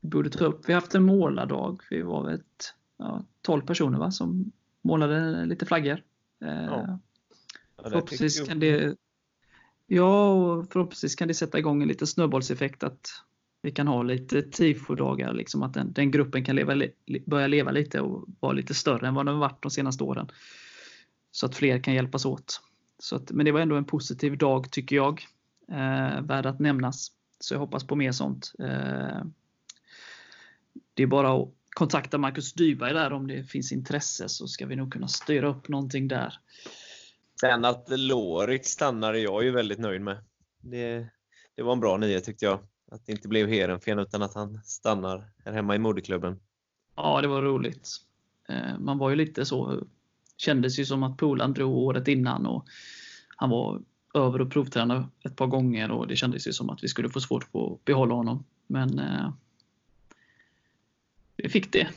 vi 0.00 0.08
borde 0.08 0.30
ta 0.30 0.44
upp? 0.44 0.68
Vi 0.68 0.72
har 0.72 0.80
haft 0.80 0.94
en 0.94 1.02
målardag. 1.02 1.82
Vi 1.90 2.02
var 2.02 2.30
ett, 2.30 2.74
ja, 2.98 3.24
12 3.42 3.62
personer 3.62 3.98
va, 3.98 4.10
som 4.10 4.52
målade 4.82 5.46
lite 5.46 5.66
flaggor. 5.66 6.02
Ja. 6.38 6.80
Eh, 6.80 6.96
förhoppningsvis 7.82 8.48
kan 8.48 8.60
det 8.60 8.96
Ja, 9.86 10.32
och 10.32 10.72
förhoppningsvis 10.72 11.14
kan 11.14 11.28
det 11.28 11.34
sätta 11.34 11.58
igång 11.58 11.82
en 11.82 11.88
liten 11.88 12.06
snöbollseffekt 12.06 12.82
att 12.82 13.08
vi 13.62 13.70
kan 13.70 13.88
ha 13.88 14.02
lite 14.02 14.42
tifodagar, 14.42 15.32
liksom 15.32 15.62
att 15.62 15.74
den, 15.74 15.92
den 15.92 16.10
gruppen 16.10 16.44
kan 16.44 16.56
leva, 16.56 16.86
börja 17.26 17.46
leva 17.46 17.70
lite 17.70 18.00
och 18.00 18.28
vara 18.40 18.52
lite 18.52 18.74
större 18.74 19.08
än 19.08 19.14
vad 19.14 19.26
den 19.26 19.38
varit 19.38 19.62
de 19.62 19.70
senaste 19.70 20.04
åren. 20.04 20.28
Så 21.30 21.46
att 21.46 21.54
fler 21.54 21.82
kan 21.82 21.94
hjälpas 21.94 22.26
åt. 22.26 22.60
Så 23.04 23.16
att, 23.16 23.30
men 23.30 23.46
det 23.46 23.52
var 23.52 23.60
ändå 23.60 23.76
en 23.76 23.84
positiv 23.84 24.38
dag 24.38 24.70
tycker 24.70 24.96
jag. 24.96 25.26
Eh, 25.68 26.20
värd 26.22 26.46
att 26.46 26.60
nämnas. 26.60 27.08
Så 27.40 27.54
jag 27.54 27.58
hoppas 27.58 27.86
på 27.86 27.96
mer 27.96 28.12
sånt. 28.12 28.52
Eh, 28.58 29.24
det 30.94 31.02
är 31.02 31.06
bara 31.06 31.42
att 31.42 31.48
kontakta 31.70 32.18
Marcus 32.18 32.52
Dyberg 32.52 32.94
där 32.94 33.12
om 33.12 33.26
det 33.26 33.44
finns 33.44 33.72
intresse 33.72 34.28
så 34.28 34.46
ska 34.46 34.66
vi 34.66 34.76
nog 34.76 34.92
kunna 34.92 35.08
styra 35.08 35.48
upp 35.48 35.68
någonting 35.68 36.08
där. 36.08 36.38
Sen 37.40 37.64
att 37.64 37.86
Lorik 37.88 38.66
stannar 38.66 39.14
är 39.14 39.18
jag 39.18 39.44
ju 39.44 39.50
väldigt 39.50 39.78
nöjd 39.78 40.00
med. 40.00 40.18
Det, 40.60 41.06
det 41.54 41.62
var 41.62 41.72
en 41.72 41.80
bra 41.80 41.96
nyhet 41.96 42.24
tyckte 42.24 42.44
jag. 42.44 42.58
Att 42.90 43.06
det 43.06 43.12
inte 43.12 43.28
blev 43.28 43.48
Heerenveen 43.48 43.98
utan 43.98 44.22
att 44.22 44.34
han 44.34 44.60
stannar 44.64 45.30
här 45.44 45.52
hemma 45.52 45.74
i 45.74 45.78
moderklubben. 45.78 46.40
Ja, 46.96 47.20
det 47.20 47.28
var 47.28 47.42
roligt. 47.42 47.88
Eh, 48.48 48.78
man 48.78 48.98
var 48.98 49.10
ju 49.10 49.16
lite 49.16 49.44
så, 49.44 49.86
kändes 50.36 50.78
ju 50.78 50.86
som 50.86 51.02
att 51.02 51.16
Polan 51.16 51.52
drog 51.52 51.76
året 51.76 52.08
innan 52.08 52.46
och 52.46 52.66
han 53.36 53.50
var 53.50 53.82
över 54.14 54.40
och 54.40 54.52
provtränade 54.52 55.08
ett 55.24 55.36
par 55.36 55.46
gånger 55.46 55.90
och 55.90 56.06
det 56.08 56.16
kändes 56.16 56.46
ju 56.46 56.52
som 56.52 56.70
att 56.70 56.84
vi 56.84 56.88
skulle 56.88 57.08
få 57.08 57.20
svårt 57.20 57.48
att 57.52 57.84
behålla 57.84 58.14
honom. 58.14 58.44
Men 58.66 58.98
eh, 58.98 59.32
vi 61.36 61.48
fick 61.48 61.72
det. 61.72 61.88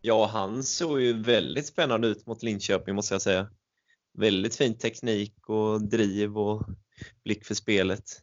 Ja, 0.00 0.26
han 0.26 0.62
såg 0.62 1.00
ju 1.00 1.22
väldigt 1.22 1.66
spännande 1.66 2.08
ut 2.08 2.26
mot 2.26 2.42
Linköping 2.42 2.94
måste 2.94 3.14
jag 3.14 3.22
säga. 3.22 3.46
väldigt 4.12 4.56
fin 4.56 4.78
teknik 4.78 5.48
och 5.48 5.82
driv 5.82 6.38
och 6.38 6.66
blick 7.24 7.44
för 7.44 7.54
spelet. 7.54 8.22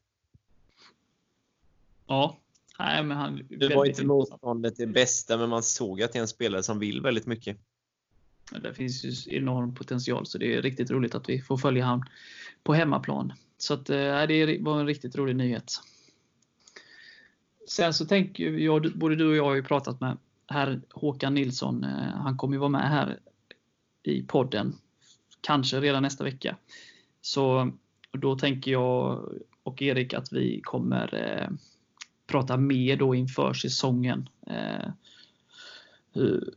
Ja, 2.07 2.37
nej 2.79 3.03
men 3.03 3.17
han... 3.17 3.47
Det 3.49 3.75
var 3.75 3.85
inte 3.85 4.05
motståndet 4.05 4.77
det 4.77 4.87
bästa, 4.87 5.37
men 5.37 5.49
man 5.49 5.63
såg 5.63 6.01
att 6.01 6.13
det 6.13 6.19
är 6.19 6.21
en 6.21 6.27
spelare 6.27 6.63
som 6.63 6.79
vill 6.79 7.01
väldigt 7.01 7.25
mycket. 7.25 7.57
Det 8.51 8.73
finns 8.73 9.05
ju 9.05 9.37
enorm 9.37 9.75
potential, 9.75 10.25
så 10.25 10.37
det 10.37 10.55
är 10.55 10.61
riktigt 10.61 10.91
roligt 10.91 11.15
att 11.15 11.29
vi 11.29 11.41
får 11.41 11.57
följa 11.57 11.85
honom 11.85 12.05
på 12.63 12.73
hemmaplan. 12.73 13.33
Så 13.57 13.73
att, 13.73 13.89
eh, 13.89 14.21
det 14.27 14.57
var 14.61 14.79
en 14.79 14.87
riktigt 14.87 15.15
rolig 15.15 15.35
nyhet. 15.35 15.81
Sen 17.67 17.93
så 17.93 18.05
tänker 18.05 18.43
jag, 18.43 18.91
både 18.95 19.15
du 19.15 19.29
och 19.29 19.35
jag 19.35 19.45
har 19.45 19.55
ju 19.55 19.63
pratat 19.63 20.01
med 20.01 20.17
herr 20.47 20.81
Håkan 20.89 21.33
Nilsson. 21.33 21.83
Eh, 21.83 22.15
han 22.15 22.37
kommer 22.37 22.55
ju 22.55 22.59
vara 22.59 22.69
med 22.69 22.89
här 22.89 23.19
i 24.03 24.23
podden. 24.23 24.75
Kanske 25.41 25.79
redan 25.79 26.03
nästa 26.03 26.23
vecka. 26.23 26.57
Så 27.21 27.71
då 28.11 28.37
tänker 28.37 28.71
jag 28.71 29.29
och 29.63 29.81
Erik 29.81 30.13
att 30.13 30.31
vi 30.31 30.61
kommer 30.63 31.15
eh, 31.15 31.49
prata 32.27 32.57
mer 32.57 32.97
då 32.97 33.15
inför 33.15 33.53
säsongen. 33.53 34.29
Eh, 34.47 34.89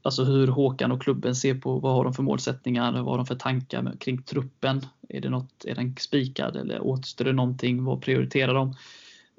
alltså 0.02 0.24
hur 0.24 0.46
Håkan 0.46 0.92
och 0.92 1.02
klubben 1.02 1.34
ser 1.34 1.54
på 1.54 1.78
vad 1.78 1.94
har 1.94 2.04
de 2.04 2.14
för 2.14 2.22
målsättningar, 2.22 2.92
vad 2.92 3.04
har 3.04 3.16
de 3.16 3.26
för 3.26 3.34
tankar 3.34 3.92
kring 4.00 4.22
truppen? 4.22 4.86
Är, 5.08 5.20
det 5.20 5.30
något, 5.30 5.64
är 5.64 5.74
den 5.74 5.96
spikad 6.00 6.56
eller 6.56 6.80
återstår 6.80 7.24
det 7.24 7.32
någonting? 7.32 7.84
Vad 7.84 8.02
prioriterar 8.02 8.54
de? 8.54 8.74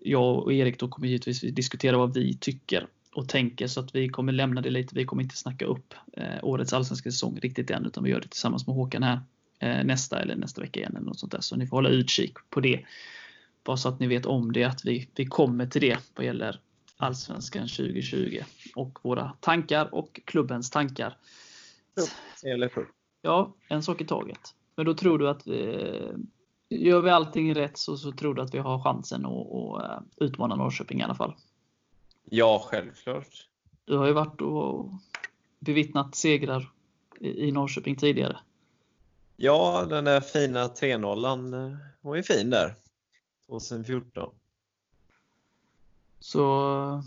Jag 0.03 0.43
och 0.43 0.53
Erik 0.53 0.79
då 0.79 0.87
kommer 0.87 1.07
givetvis 1.07 1.41
diskutera 1.41 1.97
vad 1.97 2.13
vi 2.13 2.37
tycker 2.37 2.87
och 3.13 3.29
tänker 3.29 3.67
så 3.67 3.79
att 3.79 3.95
vi 3.95 4.09
kommer 4.09 4.33
lämna 4.33 4.61
det 4.61 4.69
lite. 4.69 4.95
Vi 4.95 5.05
kommer 5.05 5.23
inte 5.23 5.37
snacka 5.37 5.65
upp 5.65 5.93
eh, 6.13 6.43
årets 6.43 6.73
allsvenska 6.73 7.11
säsong 7.11 7.39
riktigt 7.41 7.71
än 7.71 7.85
utan 7.85 8.03
vi 8.03 8.09
gör 8.09 8.21
det 8.21 8.27
tillsammans 8.27 8.67
med 8.67 8.75
Håkan 8.75 9.03
här 9.03 9.19
eh, 9.59 9.83
nästa 9.83 10.21
eller 10.21 10.35
nästa 10.35 10.61
vecka 10.61 10.79
igen 10.79 10.95
eller 10.95 11.05
något 11.05 11.19
sånt 11.19 11.31
där. 11.31 11.41
Så 11.41 11.55
ni 11.55 11.67
får 11.67 11.77
hålla 11.77 11.89
utkik 11.89 12.33
på 12.49 12.59
det. 12.59 12.79
Bara 13.63 13.77
så 13.77 13.89
att 13.89 13.99
ni 13.99 14.07
vet 14.07 14.25
om 14.25 14.51
det 14.51 14.63
att 14.63 14.85
vi, 14.85 15.07
vi 15.15 15.25
kommer 15.25 15.65
till 15.65 15.81
det 15.81 15.97
vad 16.15 16.25
gäller 16.25 16.59
Allsvenskan 16.97 17.67
2020 17.67 18.43
och 18.75 18.99
våra 19.01 19.33
tankar 19.39 19.93
och 19.93 20.21
klubbens 20.25 20.69
tankar. 20.69 21.17
Ja, 23.21 23.55
en 23.67 23.83
sak 23.83 24.01
i 24.01 24.05
taget. 24.05 24.55
Men 24.75 24.85
då 24.85 24.93
tror 24.93 25.19
du 25.19 25.29
att 25.29 25.47
vi, 25.47 25.57
gör 26.69 27.01
vi 27.01 27.09
allting 27.09 27.55
rätt 27.55 27.77
så, 27.77 27.97
så 27.97 28.11
tror 28.11 28.33
du 28.33 28.41
att 28.41 28.53
vi 28.53 28.57
har 28.57 28.83
chansen 28.83 29.25
att, 29.25 29.31
att 29.31 29.91
eh, 29.91 30.25
utmana 30.25 30.55
Norrköping 30.55 30.99
i 30.99 31.03
alla 31.03 31.15
fall? 31.15 31.35
Ja, 32.23 32.65
självklart. 32.65 33.47
Du 33.85 33.97
har 33.97 34.07
ju 34.07 34.13
varit 34.13 34.41
och 34.41 34.91
bevittnat 35.59 36.15
segrar 36.15 36.71
i 37.19 37.51
Norrköping 37.51 37.95
tidigare. 37.95 38.37
Ja, 39.35 39.85
den 39.89 40.05
där 40.05 40.21
fina 40.21 40.67
3-0 40.67 41.71
eh, 41.71 41.77
var 42.01 42.15
ju 42.15 42.23
fin 42.23 42.49
där. 42.49 42.75
2014. 43.47 44.33
Så 46.23 47.03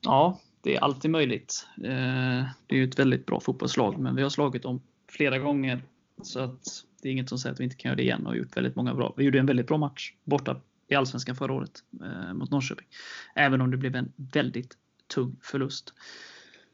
ja, 0.00 0.40
det 0.60 0.76
är 0.76 0.80
alltid 0.80 1.10
möjligt. 1.10 1.66
Eh, 1.76 2.44
det 2.66 2.74
är 2.74 2.76
ju 2.76 2.84
ett 2.84 2.98
väldigt 2.98 3.26
bra 3.26 3.40
fotbollslag, 3.40 3.98
men 3.98 4.16
vi 4.16 4.22
har 4.22 4.30
slagit 4.30 4.62
dem 4.62 4.80
flera 5.08 5.38
gånger. 5.38 5.82
Så 6.22 6.40
att 6.40 6.84
det 7.02 7.08
är 7.08 7.12
inget 7.12 7.28
som 7.28 7.38
säger 7.38 7.52
att 7.52 7.60
vi 7.60 7.64
inte 7.64 7.76
kan 7.76 7.88
göra 7.88 7.96
det 7.96 8.02
igen 8.02 8.26
och 8.26 8.36
gjort 8.36 8.56
väldigt 8.56 8.76
många 8.76 8.94
bra. 8.94 9.14
Vi 9.16 9.24
gjorde 9.24 9.38
en 9.38 9.46
väldigt 9.46 9.66
bra 9.66 9.78
match 9.78 10.12
borta 10.24 10.60
i 10.88 10.94
Allsvenskan 10.94 11.36
förra 11.36 11.52
året 11.52 11.82
eh, 12.02 12.34
mot 12.34 12.50
Norrköping. 12.50 12.86
Även 13.34 13.60
om 13.60 13.70
det 13.70 13.76
blev 13.76 13.96
en 13.96 14.12
väldigt 14.16 14.76
tung 15.14 15.36
förlust. 15.42 15.94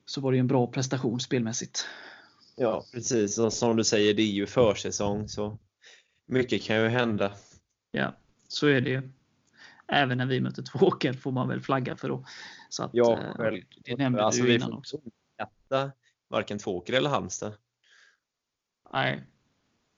Så 0.07 0.20
var 0.20 0.33
det 0.33 0.38
en 0.38 0.46
bra 0.46 0.66
prestation 0.66 1.20
spelmässigt. 1.20 1.87
Ja, 2.57 2.85
precis. 2.92 3.38
Och 3.38 3.52
som 3.52 3.76
du 3.76 3.85
säger, 3.85 4.14
det 4.14 4.22
är 4.22 4.33
ju 4.33 4.46
försäsong 4.46 5.28
så 5.28 5.59
mycket 6.26 6.62
kan 6.62 6.76
ju 6.76 6.88
hända. 6.88 7.33
Ja, 7.90 8.16
så 8.48 8.66
är 8.66 8.81
det 8.81 9.02
Även 9.92 10.18
när 10.18 10.26
vi 10.26 10.40
möter 10.40 10.62
Tvååker 10.62 11.12
får 11.12 11.33
man 11.33 11.48
väl 11.48 11.61
flagga 11.61 11.96
för 11.96 12.09
då. 12.09 12.24
Så 12.68 12.85
att, 12.85 12.90
ja, 12.92 13.18
eh, 13.18 13.35
själv. 13.35 13.62
Det 13.85 13.96
nämnde 13.96 14.24
alltså, 14.24 14.42
du 14.42 14.55
innan 14.55 14.72
också. 14.72 15.00
Äta 15.42 15.92
varken 16.28 16.59
Tvååker 16.59 16.92
eller 16.92 17.11
Halmstad. 17.11 17.52
Nej, 18.92 19.24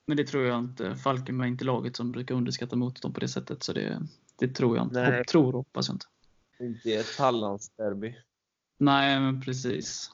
men 0.07 0.17
det 0.17 0.23
tror 0.23 0.43
jag 0.43 0.59
inte. 0.59 0.95
Falkenberg 0.95 1.47
är 1.47 1.51
inte 1.51 1.65
laget 1.65 1.95
som 1.95 2.11
brukar 2.11 2.35
underskatta 2.35 2.75
motstånd 2.75 3.13
på 3.13 3.19
det 3.19 3.27
sättet. 3.27 3.63
Så 3.63 3.73
det, 3.73 4.01
det 4.39 4.47
tror 4.47 4.77
jag 4.77 4.85
inte. 4.85 5.09
Nej. 5.09 5.23
Tror 5.23 5.47
och 5.47 5.53
hoppas 5.53 5.87
jag 5.87 5.95
inte. 5.95 6.05
Inte 6.59 6.93
ett 6.93 7.19
Hallandsderby. 7.19 8.15
Nej, 8.77 9.19
men 9.19 9.41
precis. 9.41 10.11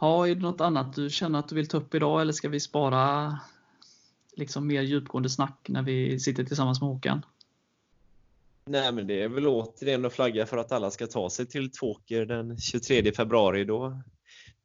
Ja, 0.00 0.28
är 0.28 0.34
det 0.34 0.40
något 0.40 0.60
annat 0.60 0.94
du 0.94 1.10
känner 1.10 1.38
att 1.38 1.48
du 1.48 1.54
vill 1.54 1.68
ta 1.68 1.76
upp 1.76 1.94
idag 1.94 2.20
eller 2.20 2.32
ska 2.32 2.48
vi 2.48 2.60
spara 2.60 3.38
liksom 4.36 4.66
mer 4.66 4.82
djupgående 4.82 5.30
snack 5.30 5.66
när 5.68 5.82
vi 5.82 6.20
sitter 6.20 6.44
tillsammans 6.44 6.80
med 6.80 6.90
Håkan? 6.90 7.22
Nej, 8.64 8.92
men 8.92 9.06
det 9.06 9.22
är 9.22 9.28
väl 9.28 9.46
återigen 9.46 10.04
att 10.04 10.12
flagga 10.12 10.46
för 10.46 10.56
att 10.56 10.72
alla 10.72 10.90
ska 10.90 11.06
ta 11.06 11.30
sig 11.30 11.46
till 11.46 11.70
Tvååker 11.70 12.26
den 12.26 12.58
23 12.58 13.12
februari. 13.12 13.64
Då, 13.64 14.02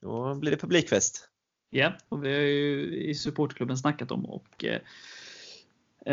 då 0.02 0.36
blir 0.36 0.52
det 0.52 0.58
publikfest. 0.58 1.30
Ja, 1.70 1.94
och 2.10 2.26
vi 2.26 2.34
har 2.34 2.40
ju 2.40 2.96
i 2.96 3.16
supportklubben 3.16 3.78
snackat 3.78 4.12
om 4.12 4.26
och 4.26 4.66
eh, 4.66 4.82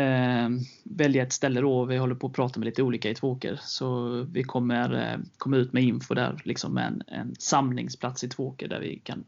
eh 0.01 0.49
välja 0.83 1.23
ett 1.23 1.33
ställe 1.33 1.61
då. 1.61 1.85
Vi 1.85 1.97
håller 1.97 2.15
på 2.15 2.27
att 2.27 2.33
prata 2.33 2.59
med 2.59 2.65
lite 2.65 2.83
olika 2.83 3.09
i 3.09 3.15
Tvååker. 3.15 3.59
Så 3.61 4.09
vi 4.31 4.43
kommer 4.43 5.11
eh, 5.11 5.19
komma 5.37 5.57
ut 5.57 5.73
med 5.73 5.83
info 5.83 6.13
där, 6.13 6.41
liksom 6.43 6.73
med 6.73 6.87
en, 6.87 7.03
en 7.07 7.35
samlingsplats 7.39 8.23
i 8.23 8.29
Tvååker 8.29 8.67
där 8.67 8.79
vi 8.79 8.99
kan 8.99 9.25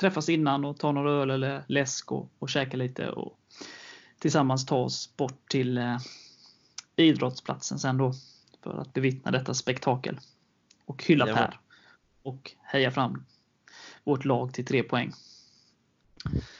träffas 0.00 0.28
innan 0.28 0.64
och 0.64 0.78
ta 0.78 0.92
några 0.92 1.12
öl 1.12 1.30
eller 1.30 1.64
läsk 1.66 2.12
och, 2.12 2.30
och 2.38 2.48
käka 2.48 2.76
lite 2.76 3.10
och 3.10 3.38
tillsammans 4.18 4.66
ta 4.66 4.76
oss 4.76 5.16
bort 5.16 5.48
till 5.48 5.78
eh, 5.78 5.98
idrottsplatsen 7.04 7.78
sen 7.78 7.96
då 7.96 8.12
för 8.62 8.78
att 8.78 8.92
bevittna 8.92 9.30
detta 9.30 9.54
spektakel. 9.54 10.20
Och 10.84 11.04
hylla 11.04 11.28
ja. 11.28 11.34
Per. 11.34 11.60
Och 12.22 12.52
heja 12.62 12.90
fram 12.90 13.24
vårt 14.04 14.24
lag 14.24 14.54
till 14.54 14.64
tre 14.64 14.82
poäng. 14.82 15.12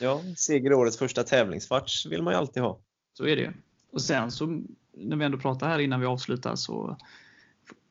Ja, 0.01 0.23
seger 0.37 0.73
årets 0.73 0.99
första 0.99 1.23
tävlingsmatch 1.23 2.07
vill 2.07 2.23
man 2.23 2.33
ju 2.33 2.39
alltid 2.39 2.63
ha. 2.63 2.79
Så 3.13 3.27
är 3.27 3.37
det 3.37 3.43
ju. 3.43 3.53
Och 3.93 4.03
sen 4.03 4.31
så 4.31 4.63
när 4.93 5.17
vi 5.17 5.25
ändå 5.25 5.39
pratar 5.39 5.69
här 5.69 5.79
innan 5.79 6.01
vi 6.01 6.07
avslutar 6.07 6.55
så 6.55 6.97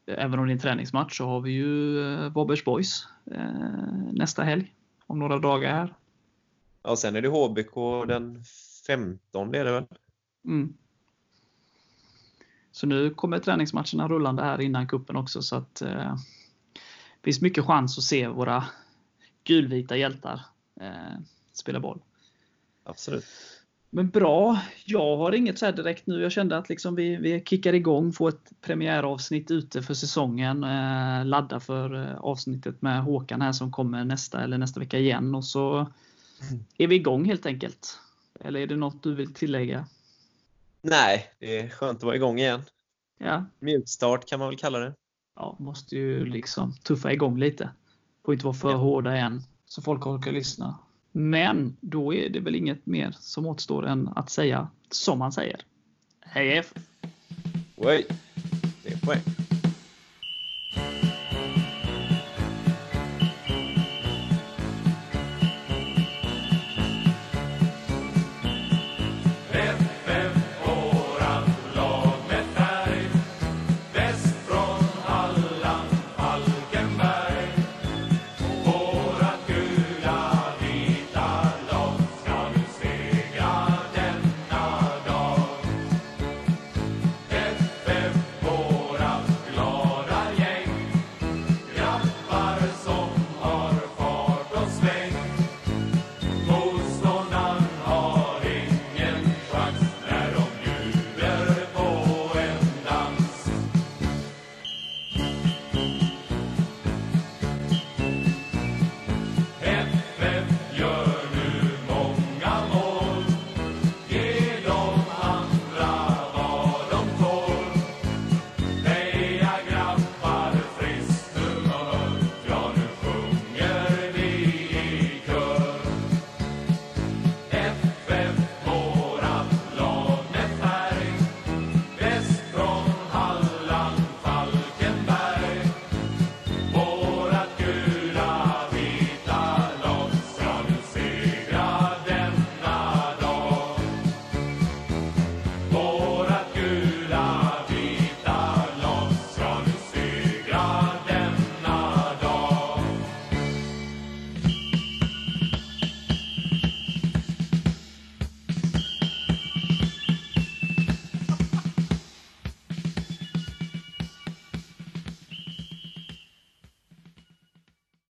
även 0.06 0.40
om 0.40 0.46
det 0.46 0.52
är 0.52 0.54
en 0.54 0.60
träningsmatch 0.60 1.18
så 1.18 1.26
har 1.26 1.42
vi 1.42 1.52
ju 1.52 2.02
eh, 2.14 2.30
Wobbers 2.30 2.64
Boys 2.64 3.08
eh, 3.32 3.54
nästa 4.12 4.44
helg 4.44 4.76
om 5.06 5.20
några 5.20 5.40
dagar 5.40 5.74
här. 5.74 5.96
Ja, 6.84 6.96
sen 6.96 7.16
är 7.16 7.22
det 7.22 7.28
HBK 7.28 8.08
den 8.08 8.44
15 8.88 9.56
är 9.56 9.66
det 9.66 9.72
väl? 9.72 9.86
Mm. 10.46 10.74
Så 12.80 12.88
nu 12.88 13.10
kommer 13.10 13.40
träningsmatcherna 13.40 14.08
rullande 14.08 14.44
här 14.44 14.62
innan 14.62 14.88
kuppen 14.88 15.16
också 15.16 15.42
så 15.42 15.56
att 15.56 15.82
eh, 15.82 16.16
det 17.22 17.24
finns 17.24 17.42
mycket 17.42 17.66
chans 17.66 17.98
att 17.98 18.04
se 18.04 18.28
våra 18.28 18.66
gulvita 19.44 19.98
hjältar 19.98 20.42
eh, 20.82 21.20
spela 21.54 21.80
boll. 21.80 22.02
Absolut. 22.84 23.26
Men 23.90 24.10
bra. 24.10 24.62
Jag 24.86 25.18
har 25.18 25.32
inget 25.32 25.60
så 25.60 25.72
direkt 25.72 26.08
nu. 26.08 26.22
Jag 26.22 26.32
kände 26.32 26.58
att 26.58 26.70
liksom 26.70 26.96
vi, 26.96 27.16
vi 27.16 27.44
kickar 27.46 27.74
igång, 27.74 28.14
får 28.14 28.30
ett 28.30 28.52
premiäravsnitt 28.62 29.52
ute 29.52 29.82
för 29.82 29.94
säsongen. 29.94 30.64
Eh, 30.64 31.26
ladda 31.26 31.60
för 31.60 31.96
eh, 31.96 32.16
avsnittet 32.16 32.82
med 32.82 33.04
Håkan 33.04 33.42
här 33.42 33.52
som 33.52 33.72
kommer 33.72 34.06
nästa 34.06 34.44
eller 34.44 34.58
nästa 34.58 34.80
vecka 34.80 35.00
igen. 35.00 35.36
Och 35.36 35.46
så 35.46 35.76
mm. 35.76 36.66
är 36.78 36.88
vi 36.88 36.96
igång 36.96 37.26
helt 37.26 37.46
enkelt. 37.46 38.00
Eller 38.40 38.60
är 38.60 38.68
det 38.68 38.76
något 38.76 39.04
du 39.04 39.16
vill 39.16 39.34
tillägga? 39.34 39.86
Nej, 40.82 41.32
det 41.40 41.60
är 41.60 41.70
skönt 41.70 41.98
att 41.98 42.04
vara 42.04 42.16
igång 42.16 42.40
igen. 42.40 42.62
Ja. 43.20 43.46
Mjukstart 43.60 44.30
kan 44.30 44.40
man 44.40 44.50
väl 44.50 44.58
kalla 44.58 44.80
det. 44.80 44.94
Ja, 45.36 45.56
måste 45.60 45.96
ju 45.96 46.26
liksom 46.26 46.74
tuffa 46.84 47.14
igång 47.14 47.38
lite. 47.38 47.70
Får 48.26 48.34
inte 48.34 48.46
vara 48.46 48.56
för 48.56 48.72
ja. 48.72 48.78
hårda 48.78 49.18
än, 49.18 49.42
så 49.66 49.82
folk 49.82 50.08
orkar 50.08 50.32
lyssna. 50.32 50.80
Men 51.12 51.78
då 51.82 52.14
är 52.14 52.30
det 52.30 52.40
väl 52.40 52.56
inget 52.56 52.86
mer 52.86 53.16
som 53.20 53.46
återstår 53.46 53.88
än 53.88 54.08
att 54.08 54.30
säga 54.30 54.70
som 54.92 55.20
man 55.20 55.32
säger. 55.32 55.62
Hej 56.22 56.58
F! 56.58 56.74
Oj, 57.76 58.08
det 58.84 58.94
är 58.94 58.98
poäng. 58.98 59.22